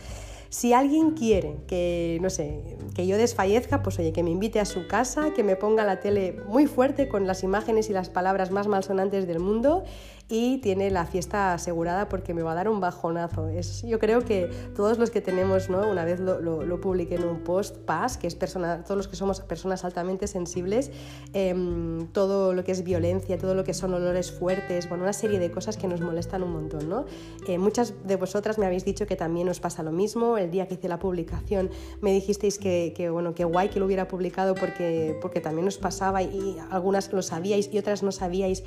[0.49, 4.65] Si alguien quiere que, no sé, que yo desfallezca, pues oye, que me invite a
[4.65, 8.51] su casa, que me ponga la tele muy fuerte con las imágenes y las palabras
[8.51, 9.85] más malsonantes del mundo
[10.31, 13.49] y tiene la fiesta asegurada porque me va a dar un bajonazo.
[13.49, 15.91] Es, yo creo que todos los que tenemos, ¿no?
[15.91, 19.17] una vez lo, lo, publiqué en un post, PAS, que es persona, todos los que
[19.17, 20.93] somos personas altamente sensibles,
[21.33, 25.41] em, todo lo que es violencia, todo lo que son olores fuertes, bueno, una serie
[25.41, 26.89] de cosas que nos molestan un montón.
[26.89, 27.07] ¿no?
[27.49, 30.39] Eh, muchas de vosotras me habéis dicho que también os pasa lo mismo.
[30.39, 33.87] El día que hice la publicación me dijisteis que, que bueno, que guay que lo
[33.87, 38.63] hubiera publicado porque, porque también os pasaba y algunas lo sabíais y otras no sabíais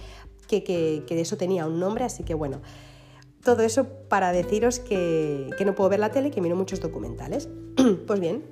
[0.48, 2.62] que, que, que, eso tenía un nombre, así que bueno.
[3.44, 7.50] todo eso para deciros que, que no puedo ver la tele, que miro muchos documentales.
[8.08, 8.44] pues bien,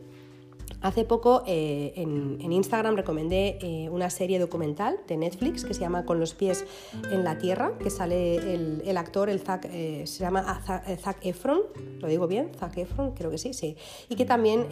[0.81, 6.05] Hace poco eh, en, Instagram recomendé eh, una serie documental de Netflix que se llama
[6.05, 6.65] Con los pies
[7.11, 10.61] en la tierra, que sale el, actor, el Zac, eh, se llama
[10.99, 11.61] Zac, Efron,
[11.99, 13.77] lo digo bien, Zac Efron, creo que sí, sí,
[14.09, 14.67] y que también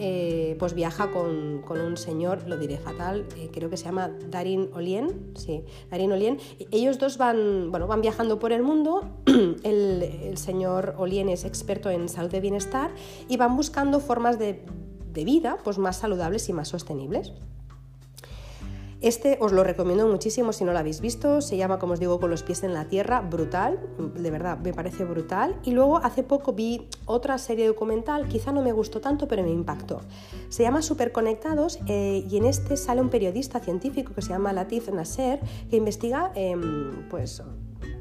[0.58, 5.64] pues viaja con, un señor, lo diré fatal, creo que se llama Darin Olien, sí,
[5.90, 6.38] Darin Olien.
[6.70, 11.88] Ellos dos van, bueno, van viajando por el mundo, el, el señor Olien es experto
[11.88, 12.90] en salud de bienestar
[13.28, 14.62] y van buscando formas de
[15.12, 17.32] de vida pues más saludables y más sostenibles.
[19.00, 22.20] Este os lo recomiendo muchísimo si no lo habéis visto, se llama como os digo
[22.20, 23.80] con los pies en la tierra, brutal,
[24.14, 25.58] de verdad me parece brutal.
[25.64, 29.50] Y luego hace poco vi otra serie documental, quizá no me gustó tanto pero me
[29.50, 30.02] impactó.
[30.50, 34.90] Se llama Superconectados eh, y en este sale un periodista científico que se llama Latif
[34.90, 37.42] Nasser que investiga em, pues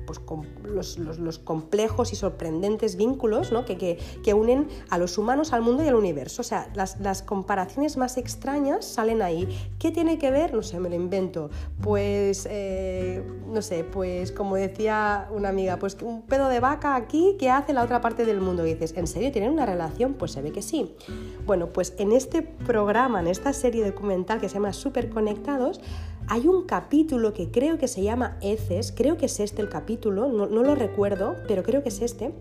[0.10, 5.88] pues, con los, complejos y sorprendentes vínculos que, unen a los humanos al mundo y
[5.88, 6.42] al universo.
[6.42, 9.48] O sea, las, comparaciones más extrañas salen ahí.
[9.78, 10.56] ¿Qué tiene que ver?
[10.56, 11.52] No sé, me lo invento.
[11.80, 17.36] Pues, eh, no sé, pues como decía una amiga, pues un pedo de vaca aquí
[17.38, 18.66] que hace la otra parte del mundo.
[18.66, 20.16] Y dices, ¿en serio tienen una relación?
[20.16, 20.96] Pues se ve que sí.
[21.46, 25.82] Bueno, pues en este programa, en esta serie documental que se llama Superconectados,
[26.30, 30.28] hay un capítulo que creo que se llama Heces, creo que es este el capítulo,
[30.28, 32.36] no, lo recuerdo, pero creo que es este.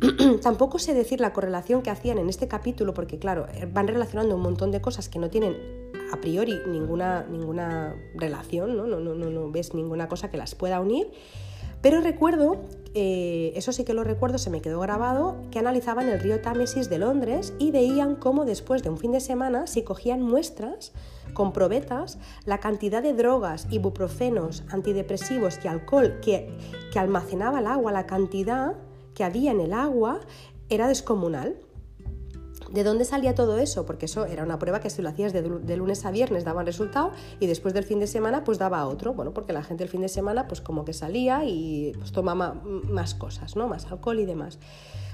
[0.42, 4.36] Tampoco sé decir la correlación que hacían en este capítulo, porque claro, eh, van relacionando
[4.36, 5.56] un montón de cosas que no tienen
[6.12, 8.86] a priori ninguna, ninguna relación, ¿no?
[8.86, 11.10] No, no, no, no ves ninguna cosa que las pueda unir.
[11.80, 12.60] Pero recuerdo,
[12.94, 16.90] eh, eso sí que lo recuerdo, se me quedó grabado, que analizaban el río Támesis
[16.90, 20.92] de Londres y veían cómo después de un fin de semana, si cogían muestras
[21.32, 26.50] con probetas, la cantidad de drogas, ibuprofenos, antidepresivos y alcohol que,
[26.92, 28.74] que almacenaba el agua, la cantidad
[29.14, 30.20] que había en el agua,
[30.68, 31.56] era descomunal.
[32.72, 33.84] ¿De dónde salía todo eso?
[33.84, 36.66] Porque eso era una prueba que si lo hacías de, lunes a viernes daba un
[36.66, 39.12] resultado y después del fin de semana pues daba otro.
[39.12, 42.54] Bueno, porque la gente el fin de semana pues como que salía y pues tomaba
[42.64, 43.68] más cosas, ¿no?
[43.68, 44.58] Más alcohol y demás.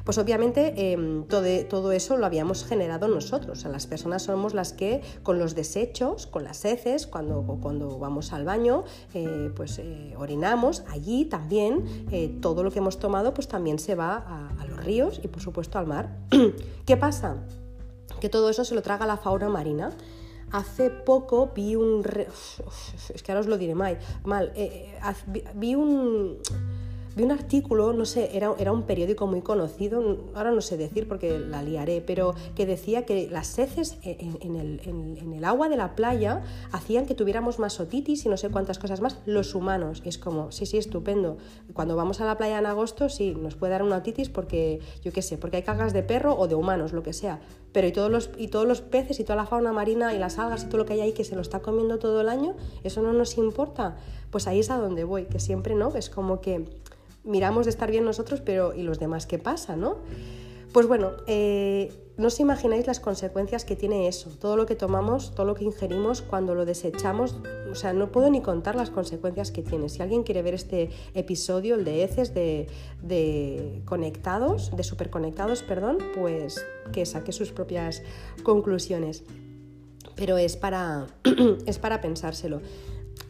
[0.08, 3.62] Pues obviamente em, todo, eso lo habíamos generado nosotros.
[3.64, 8.46] las personas somos las que con los desechos, con las heces, cuando, cuando vamos al
[8.46, 10.82] baño, eh, pues eh, orinamos.
[10.88, 15.20] Allí también eh, todo lo que hemos tomado pues también se va a, los ríos
[15.22, 16.16] y por supuesto al mar.
[16.86, 17.36] ¿Qué pasa?
[18.18, 19.90] Que todo eso se lo traga la fauna marina.
[20.52, 22.02] Hace poco vi un...
[23.14, 23.98] Es que ahora os lo diré mal.
[24.24, 24.54] mal
[25.54, 26.38] vi un
[27.18, 31.09] vi un artículo, no sé, era, era un periódico muy conocido, ahora no sé decir
[31.09, 36.42] porque la liaré, pero que decía que las heces en, el, agua de la playa
[36.70, 40.00] hacían que tuviéramos más otitis y no sé cuántas cosas más los humanos.
[40.04, 41.38] Y es como, sí, sí, estupendo.
[41.72, 45.12] Cuando vamos a la playa en agosto, sí, nos puede dar una otitis porque, yo
[45.12, 47.40] qué sé, porque hay cagas de perro o de humanos, lo que sea.
[47.72, 50.38] Pero y todos, los, y todos los peces y toda la fauna marina y las
[50.38, 52.54] algas y todo lo que hay ahí que se lo está comiendo todo el año,
[52.85, 53.96] ¿eso no nos importa?
[54.31, 55.94] Pues ahí es a donde voy, que siempre, ¿no?
[55.96, 56.64] Es como que
[57.28, 59.98] miramos de estar bien nosotros, pero ¿y los demás qué pasa, no?
[60.72, 65.34] Pues bueno, eh, no os imagináis las consecuencias que tiene eso, todo lo que tomamos,
[65.34, 67.36] todo lo que ingerimos cuando lo desechamos,
[67.70, 69.88] o sea, no puedo ni contar las consecuencias que tiene.
[69.88, 76.66] Si alguien quiere ver este episodio, el de heces de, conectados, de superconectados, perdón, pues
[76.92, 78.02] que saque sus propias
[78.42, 79.24] conclusiones.
[80.16, 81.06] Pero es para,
[81.66, 82.60] es para pensárselo.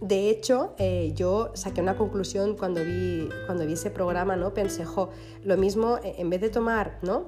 [0.00, 4.54] De hecho, eh, yo saqué una conclusión cuando vi, cuando vi ese programa, ¿no?
[4.54, 5.10] Pensé, jo,
[5.44, 7.26] lo mismo, eh, en vez de tomar, ¿no?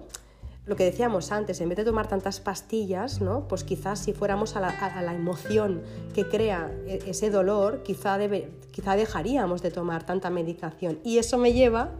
[0.66, 3.48] Lo que decíamos antes, en vez de tomar tantas pastillas, ¿no?
[3.48, 5.82] Pues quizás si fuéramos a la, emoción
[6.14, 8.18] que crea e, ese dolor, quizá,
[8.70, 11.00] quizá dejaríamos de tomar tanta medicación.
[11.02, 11.90] Y eso me lleva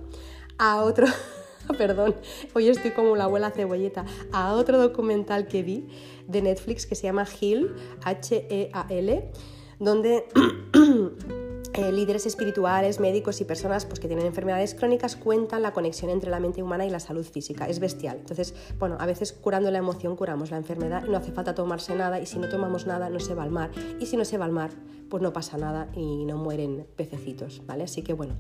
[0.56, 1.06] a otro,
[1.78, 2.14] perdón,
[2.54, 5.88] hoy estoy como la abuela cebolleta, a otro documental que vi
[6.28, 9.33] de Netflix que se llama Heal, H-E-A-L
[9.81, 10.27] donde
[11.73, 16.31] eh, líderes espirituales, médicos y personas pues, que tienen enfermedades crónicas cuentan la conexión entre
[16.31, 17.66] la mente humana y la salud física.
[17.66, 18.19] Es bestial.
[18.19, 21.95] Entonces, bueno, a veces curando la emoción curamos la enfermedad y no hace falta tomarse
[21.95, 23.71] nada y si no tomamos nada no se va al mar.
[23.99, 24.71] Y si no se va al mar,
[25.09, 27.85] pues no pasa nada y no mueren pececitos, ¿vale?
[27.85, 28.35] Así que bueno.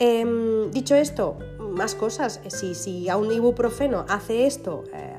[0.00, 2.40] Em, dicho esto, más cosas.
[2.48, 5.17] Si, si a un ibuprofeno hace esto, eh,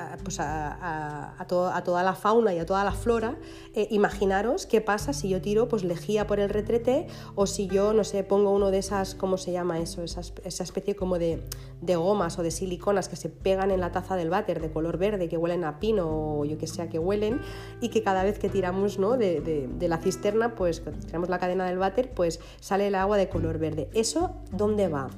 [0.00, 3.36] a, pues a, toda la fauna y a toda la flora,
[3.74, 7.92] eh, imaginaros qué pasa si yo tiro pues lejía por el retrete o si yo,
[7.92, 10.02] no sé, pongo uno de esas, ¿cómo se llama eso?
[10.02, 10.20] Esa,
[10.62, 11.42] especie como de,
[11.80, 14.98] de, gomas o de siliconas que se pegan en la taza del váter de color
[14.98, 17.40] verde, que huelen a pino o yo que sea que huelen
[17.80, 19.16] y que cada vez que tiramos ¿no?
[19.16, 23.28] de, de, la cisterna, pues tiramos la cadena del váter, pues sale el agua de
[23.28, 23.88] color verde.
[23.94, 25.10] ¿Eso dónde va?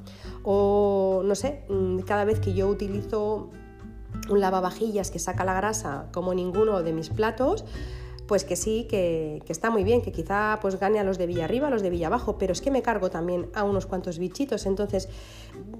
[0.42, 3.50] O no sé, mm, cada vez que yo utilizo
[4.28, 7.64] un lavavajillas que saca la grasa como ninguno de mis platos,
[8.26, 11.44] pues que sí, que, está muy bien, que quizá pues gane a los de Villa
[11.44, 14.18] Arriba, a los de Villa Abajo, pero es que me cargo también a unos cuantos
[14.18, 15.08] bichitos, entonces,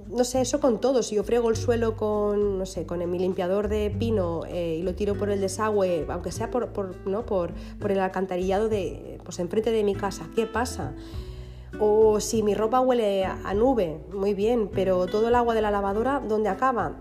[0.09, 3.19] no sé, eso con todo, si yo frego el suelo con, no sé, con mi
[3.19, 6.71] limpiador de pino eh, y lo tiro por el desagüe, aunque sea por,
[7.07, 7.25] ¿no?
[7.25, 10.95] por, por el alcantarillado de, pues enfrente de mi casa, ¿qué pasa?
[11.81, 15.71] O si mi ropa huele a nube, muy bien, pero todo el agua de la
[15.71, 16.99] lavadora, ¿dónde acaba?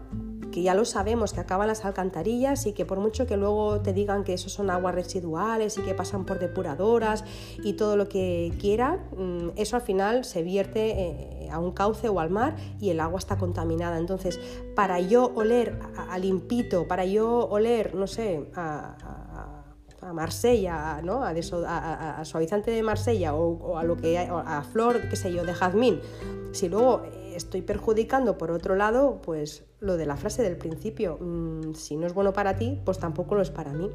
[0.52, 3.93] Que ya lo sabemos, que acaban las alcantarillas y que por mucho que luego te
[3.93, 7.24] digan que eso son aguas residuales y que pasan por depuradoras
[7.64, 12.10] y todo lo que quieran, mm, eso al final se vierte eh, a un cauce
[12.10, 13.97] o al mar y el agua está contaminada.
[13.97, 14.39] Entonces,
[14.76, 15.80] para yo oler
[16.10, 18.95] a, limpito, para yo oler, no sé, a,
[20.14, 21.24] Marsella, ¿no?
[21.24, 25.99] a, suavizante de Marsella o, a lo que a flor, qué sé yo, de jazmín,
[26.52, 27.04] si luego
[27.36, 32.08] estoy perjudicando por otro lado, pues lo de la frase del principio, mm, si no
[32.08, 33.89] es bueno para ti, pues tampoco lo es para mí.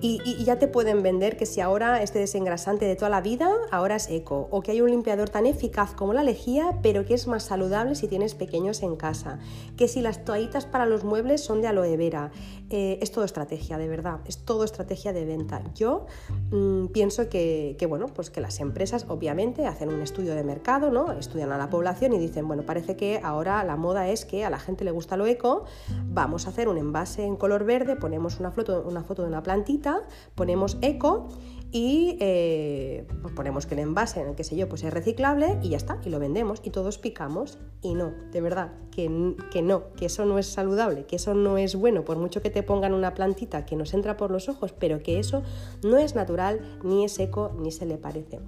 [0.00, 3.96] Y, ya te pueden vender que si ahora este desengrasante de toda la vida, ahora
[3.96, 7.26] es eco, o que hay un limpiador tan eficaz como la lejía, pero que es
[7.26, 9.40] más saludable si tienes pequeños en casa,
[9.76, 12.30] que si las toallitas para los muebles son de aloe vera.
[12.70, 15.62] Eh, es todo estrategia, de verdad, es todo estrategia de venta.
[15.74, 16.06] Yo
[16.50, 21.12] mm, pienso que, bueno, pues que las empresas obviamente hacen un estudio de mercado, ¿no?
[21.12, 24.50] estudian a la población y dicen, bueno, parece que ahora la moda es que a
[24.50, 25.64] la gente le gusta lo eco,
[26.04, 29.42] vamos a hacer un envase en color verde, ponemos una foto, una foto de una
[29.42, 29.87] plantita,
[30.34, 31.28] ponemos eco
[31.70, 35.58] y eh, pues ponemos que el envase, en el que sé yo, pues es reciclable
[35.62, 37.58] y ya está, y lo vendemos y todos picamos.
[37.82, 41.58] Y no, de verdad, que, que, no, que eso no es saludable, que eso no
[41.58, 44.72] es bueno, por mucho que te pongan una plantita que nos entra por los ojos,
[44.72, 45.42] pero que eso
[45.84, 48.40] no es natural, ni es eco, ni se le parece.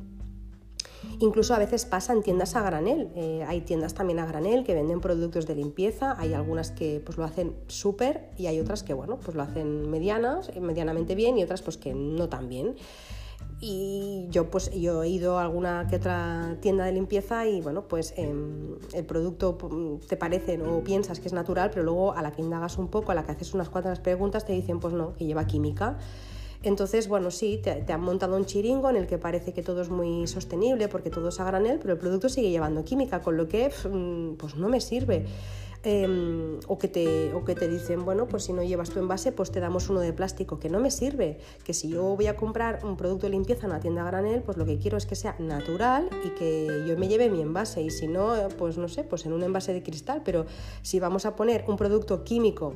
[1.21, 3.11] Incluso a veces pasa en tiendas a granel.
[3.15, 6.17] Eh, hay tiendas también a granel que venden productos de limpieza.
[6.19, 9.91] Hay algunas que pues, lo hacen súper y hay otras que bueno, pues lo hacen
[9.91, 12.75] medianas, medianamente bien y otras pues que no tan bien.
[13.61, 17.87] Y yo pues yo he ido a alguna que otra tienda de limpieza y bueno,
[17.87, 22.23] pues em, el producto mm, te parece o piensas que es natural, pero luego a
[22.23, 24.95] la que indagas un poco, a la que haces unas cuantas preguntas, te dicen pues
[24.95, 25.99] no, que lleva química.
[26.63, 29.89] Entonces, bueno, sí, te, han montado un chiringo en el que parece que todo es
[29.89, 33.49] muy sostenible porque todo es a granel, pero el producto sigue llevando química, con lo
[33.49, 35.25] que mm, pues no me sirve.
[35.83, 39.33] Em, o, que te, o que te dicen, bueno, pues si no llevas tu envase,
[39.33, 42.37] pues te damos uno de plástico, que no me sirve, que si yo voy a
[42.37, 45.15] comprar un producto de limpieza en la tienda granel, pues lo que quiero es que
[45.17, 49.05] sea natural y que yo me lleve mi envase, y si no, pues no sé,
[49.05, 50.45] pues en un envase de cristal, pero
[50.83, 52.75] si vamos a poner un producto químico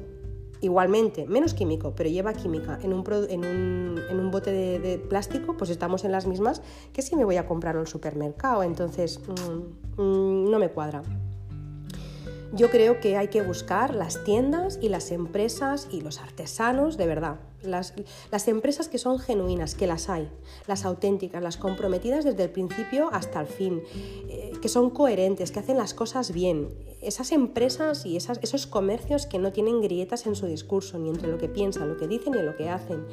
[0.65, 6.07] Igualmente, menos químico, pero lleva química en un, en un, bote de, plástico, pues estamos
[6.07, 6.63] en las mismas
[6.95, 8.63] que si me voy a comprar al supermercado.
[8.63, 11.03] Entonces, mm, mm, no me cuadra.
[12.57, 17.07] Yo creo que hay que buscar las tiendas y las empresas y los artesanos de
[17.07, 17.41] verdad.
[17.63, 17.95] Las,
[18.47, 20.31] empresas que son genuinas, que las hay,
[20.69, 23.83] las auténticas, las comprometidas desde el principio hasta el fin,
[24.29, 26.69] eh, que son coherentes, que hacen las cosas bien
[27.05, 31.39] esas empresas y esos comercios que no tienen grietas en su discurso, ni entre lo
[31.39, 33.05] que piensan, lo que dicen y lo que hacen.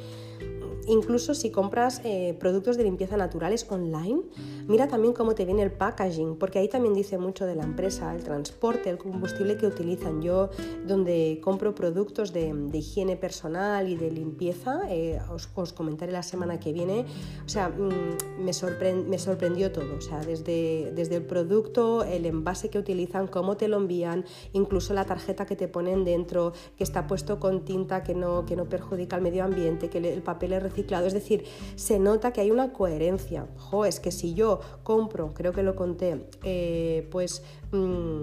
[0.88, 4.22] Incluso si compras eh, productos de limpieza naturales online,
[4.66, 8.14] mira también cómo te viene el packaging, porque ahí también dice mucho de la empresa,
[8.14, 10.22] el transporte, el combustible que utilizan.
[10.22, 10.50] Yo,
[10.86, 16.72] donde compro productos de, higiene personal y de limpieza, eh, os, comentaré la semana que
[16.72, 17.06] viene,
[17.44, 22.78] o sea, mm, me, sorprendió todo, o sea, desde, desde el producto, el envase que
[22.78, 27.38] utilizan, cómo te lo envían, incluso la tarjeta que te ponen dentro, que está puesto
[27.38, 31.12] con tinta que no, que no perjudica al medio ambiente, que el papel es Es
[31.12, 31.44] decir,
[31.76, 33.46] se nota que hay una coherencia.
[33.56, 37.42] Jo, es que si yo compro, creo que lo conté, eh, pues,
[37.72, 38.22] mm,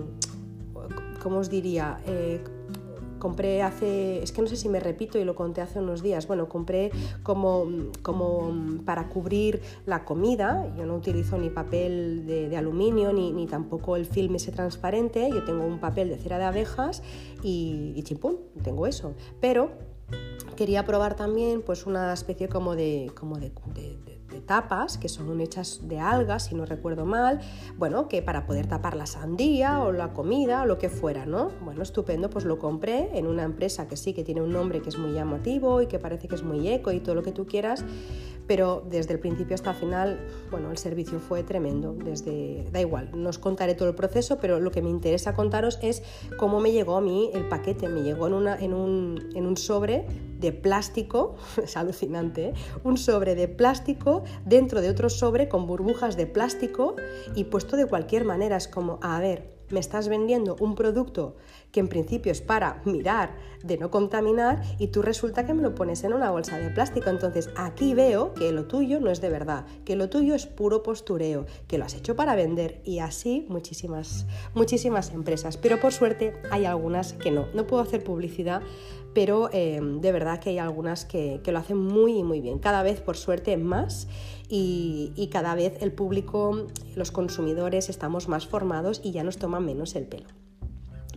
[1.21, 1.99] ¿cómo os diría?
[2.05, 2.41] Eh,
[3.19, 6.25] compré hace, es que no sé si me repito y lo conté hace unos días,
[6.25, 6.89] bueno, compré
[7.21, 7.67] como,
[8.01, 8.51] como
[8.85, 14.05] para cubrir la comida, yo no utilizo ni papel de, aluminio ni, ni, tampoco el
[14.05, 17.03] film ese transparente, yo tengo un papel de cera de abejas
[17.43, 19.88] y, y chimpún, tengo eso, pero
[20.59, 23.53] quería probar también pues una especie como de, como de,
[24.45, 27.39] tapas, que son hechas de algas, si no recuerdo mal,
[27.77, 31.51] bueno, que para poder tapar la sandía o la comida o lo que fuera, ¿no?
[31.63, 34.89] Bueno, estupendo, pues lo compré en una empresa que sí, que tiene un nombre que
[34.89, 37.45] es muy llamativo y que parece que es muy eco y todo lo que tú
[37.45, 37.85] quieras,
[38.49, 40.19] pero desde el principio hasta el final,
[40.49, 41.93] bueno, el servicio fue tremendo.
[41.93, 45.77] Desde, da igual, no os contaré todo el proceso, pero lo que me interesa contaros
[45.83, 46.01] es
[46.35, 47.87] cómo me llegó a mí el paquete.
[47.87, 50.07] Me llegó en, una, en, un, en un sobre
[50.39, 52.53] de plástico, es alucinante, ¿eh?
[52.83, 56.95] un sobre de plástico dentro de otro sobre con burbujas de plástico
[57.35, 58.57] y puesto de cualquier manera.
[58.57, 61.35] Es como, a ver, me estás vendiendo un producto
[61.71, 65.75] que en principio es para mirar de no contaminar y tú resulta que me lo
[65.75, 67.09] pones en una bolsa de plástico.
[67.09, 70.81] Entonces aquí veo que lo tuyo no es de verdad, que lo tuyo es puro
[70.83, 75.57] postureo, que lo has hecho para vender y así muchísimas, muchísimas empresas.
[75.57, 77.47] Pero por suerte hay algunas que no.
[77.53, 78.61] No puedo hacer publicidad,
[79.13, 82.59] pero eh, de verdad que hay algunas que, que lo hacen muy, muy bien.
[82.59, 84.07] Cada vez por suerte más
[84.49, 89.95] y, cada vez el público, los consumidores estamos más formados y ya nos toman menos
[89.95, 90.27] el pelo.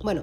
[0.03, 0.23] Bueno,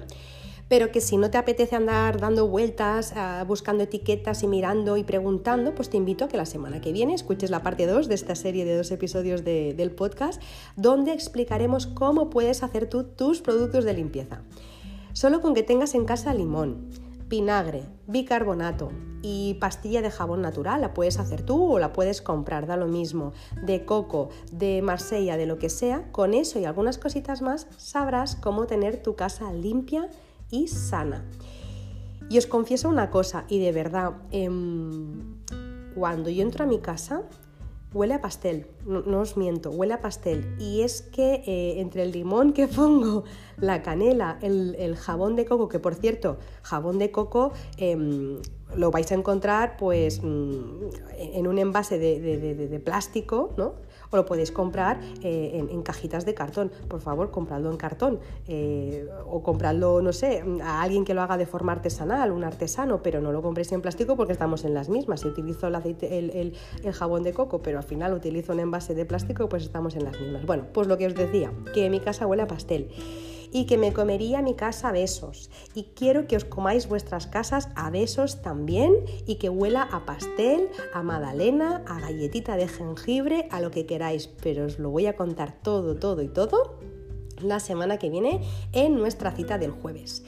[0.68, 5.02] pero que si no te apetece andar dando vueltas, ah, buscando etiquetas y mirando y
[5.02, 8.14] preguntando, pues te invito a que la semana que viene escuches la parte 2 de
[8.14, 10.40] esta serie de dos episodios del podcast,
[10.76, 14.42] donde explicaremos cómo puedes hacer tú tus productos de limpieza.
[15.12, 16.88] Solo con que tengas en casa limón,
[17.30, 18.90] vinagre, bicarbonato
[19.22, 20.80] y pastilla de jabón natural.
[20.80, 23.32] La puedes hacer tú o la puedes comprar, da lo mismo.
[23.62, 26.10] De coco, de Marsella, de lo que sea.
[26.10, 30.10] Con eso y algunas cositas más sabrás cómo tener tu casa limpia
[30.50, 31.24] y sana.
[32.28, 35.36] Y os confieso una cosa, y de verdad, em,
[35.94, 37.22] cuando yo entro a mi casa,
[37.92, 40.54] Huele a pastel, no, os miento, huele a pastel.
[40.60, 43.24] Y es que eh, entre el limón que pongo,
[43.56, 48.38] la canela, el, jabón de coco, que por cierto, jabón de coco em,
[48.76, 50.62] lo vais a encontrar pues mm,
[51.18, 53.74] en un envase de, de plástico, ¿no?
[54.10, 56.70] O lo podéis comprar eh, en, cajitas de cartón.
[56.88, 61.36] Por favor, compradlo en cartón eh, o compradlo, no sé, a alguien que lo haga
[61.36, 64.88] de forma artesanal, un artesano, pero no lo compréis en plástico porque estamos en las
[64.88, 65.20] mismas.
[65.20, 66.56] Si utilizo el,
[66.92, 70.20] jabón de coco, pero al final utilizo un envase de plástico, pues estamos en las
[70.20, 70.44] mismas.
[70.44, 72.88] Bueno, pues lo que os decía, que mi casa huele a pastel
[73.52, 75.50] y que me comería mi casa a besos.
[75.74, 78.94] Y quiero que os comáis vuestras casas a besos también
[79.26, 84.28] y que huela a pastel, a magdalena, a galletita de jengibre, a lo que queráis,
[84.28, 86.78] pero os lo voy a contar todo, todo y todo
[87.40, 88.42] la semana que viene
[88.72, 90.24] en nuestra cita del jueves.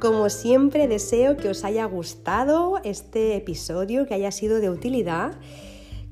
[0.00, 5.32] Como siempre deseo que os haya gustado este episodio, que haya sido de utilidad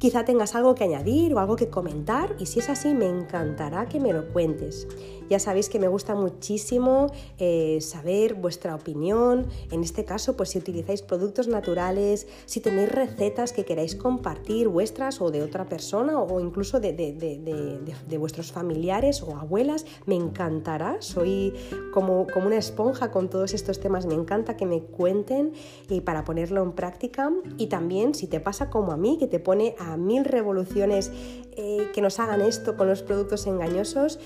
[0.00, 3.86] Quizá tengas algo que añadir o algo que comentar y si es así me encantará
[3.86, 4.88] que me lo cuentes.
[5.30, 7.06] Ya sabéis que me gusta muchísimo
[7.38, 13.52] eh, saber vuestra opinión, en este caso pues si utilizáis productos naturales, si tenéis recetas
[13.52, 19.36] que queráis compartir vuestras o de otra persona o incluso de, de, vuestros familiares o
[19.36, 21.54] abuelas, me encantará, soy
[21.94, 25.52] como, como una esponja con todos estos temas, me encanta que me cuenten
[25.88, 27.30] y para ponerlo en práctica.
[27.56, 31.12] Y también si te pasa como a mí que te pone a mil revoluciones
[31.56, 34.18] eh, que nos hagan esto con los productos engañosos,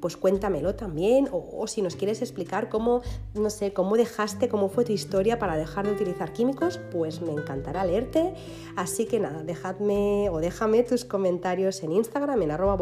[0.00, 1.28] pues cuéntamelo también.
[1.32, 3.02] O, si nos quieres explicar cómo,
[3.34, 7.32] no sé, cómo dejaste, cómo fue tu historia para dejar de utilizar químicos, pues me
[7.32, 8.34] encantará leerte.
[8.76, 12.76] Así que nada, dejadme o déjame tus comentarios en Instagram, en arroba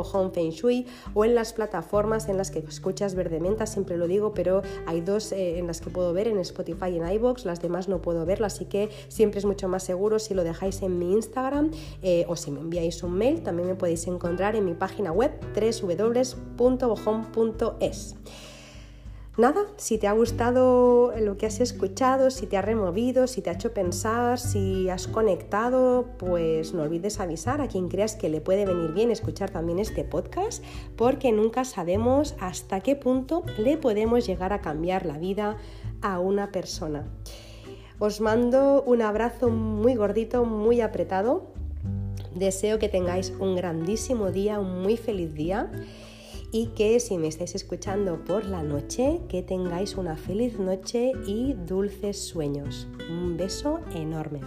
[1.15, 5.33] o en las plataformas en las que escuchas Verdementa, siempre lo digo, pero hay dos
[5.33, 8.25] eh, en las que puedo ver, en Spotify y en iBox, las demás no puedo
[8.27, 11.71] verlas, así que siempre es mucho más seguro si lo dejáis en mi Instagram
[12.03, 15.33] eh, o si me enviáis un mail, también me podéis encontrar en mi página web
[17.15, 18.17] www.bojón.es.
[19.37, 23.51] Nada, si te ha gustado lo que has escuchado, si te ha removido, si te
[23.51, 28.41] ha hecho pensar, si has conectado, pues no olvides avisar a quien creas que le
[28.41, 30.63] puede venir bien escuchar también este podcast,
[30.95, 35.57] porque nunca sabemos hasta qué punto le podemos llegar a cambiar la vida
[36.01, 37.05] a una persona.
[37.99, 41.55] Os mando un abrazo muy gordito, muy apretado
[42.35, 45.71] Deseo que tengáis un grandísimo día, un muy feliz día
[46.55, 51.55] y que si me estáis escuchando por la noche, que tengáis una feliz noche y
[51.55, 52.87] dulces sueños.
[53.11, 54.39] Un beso enorme.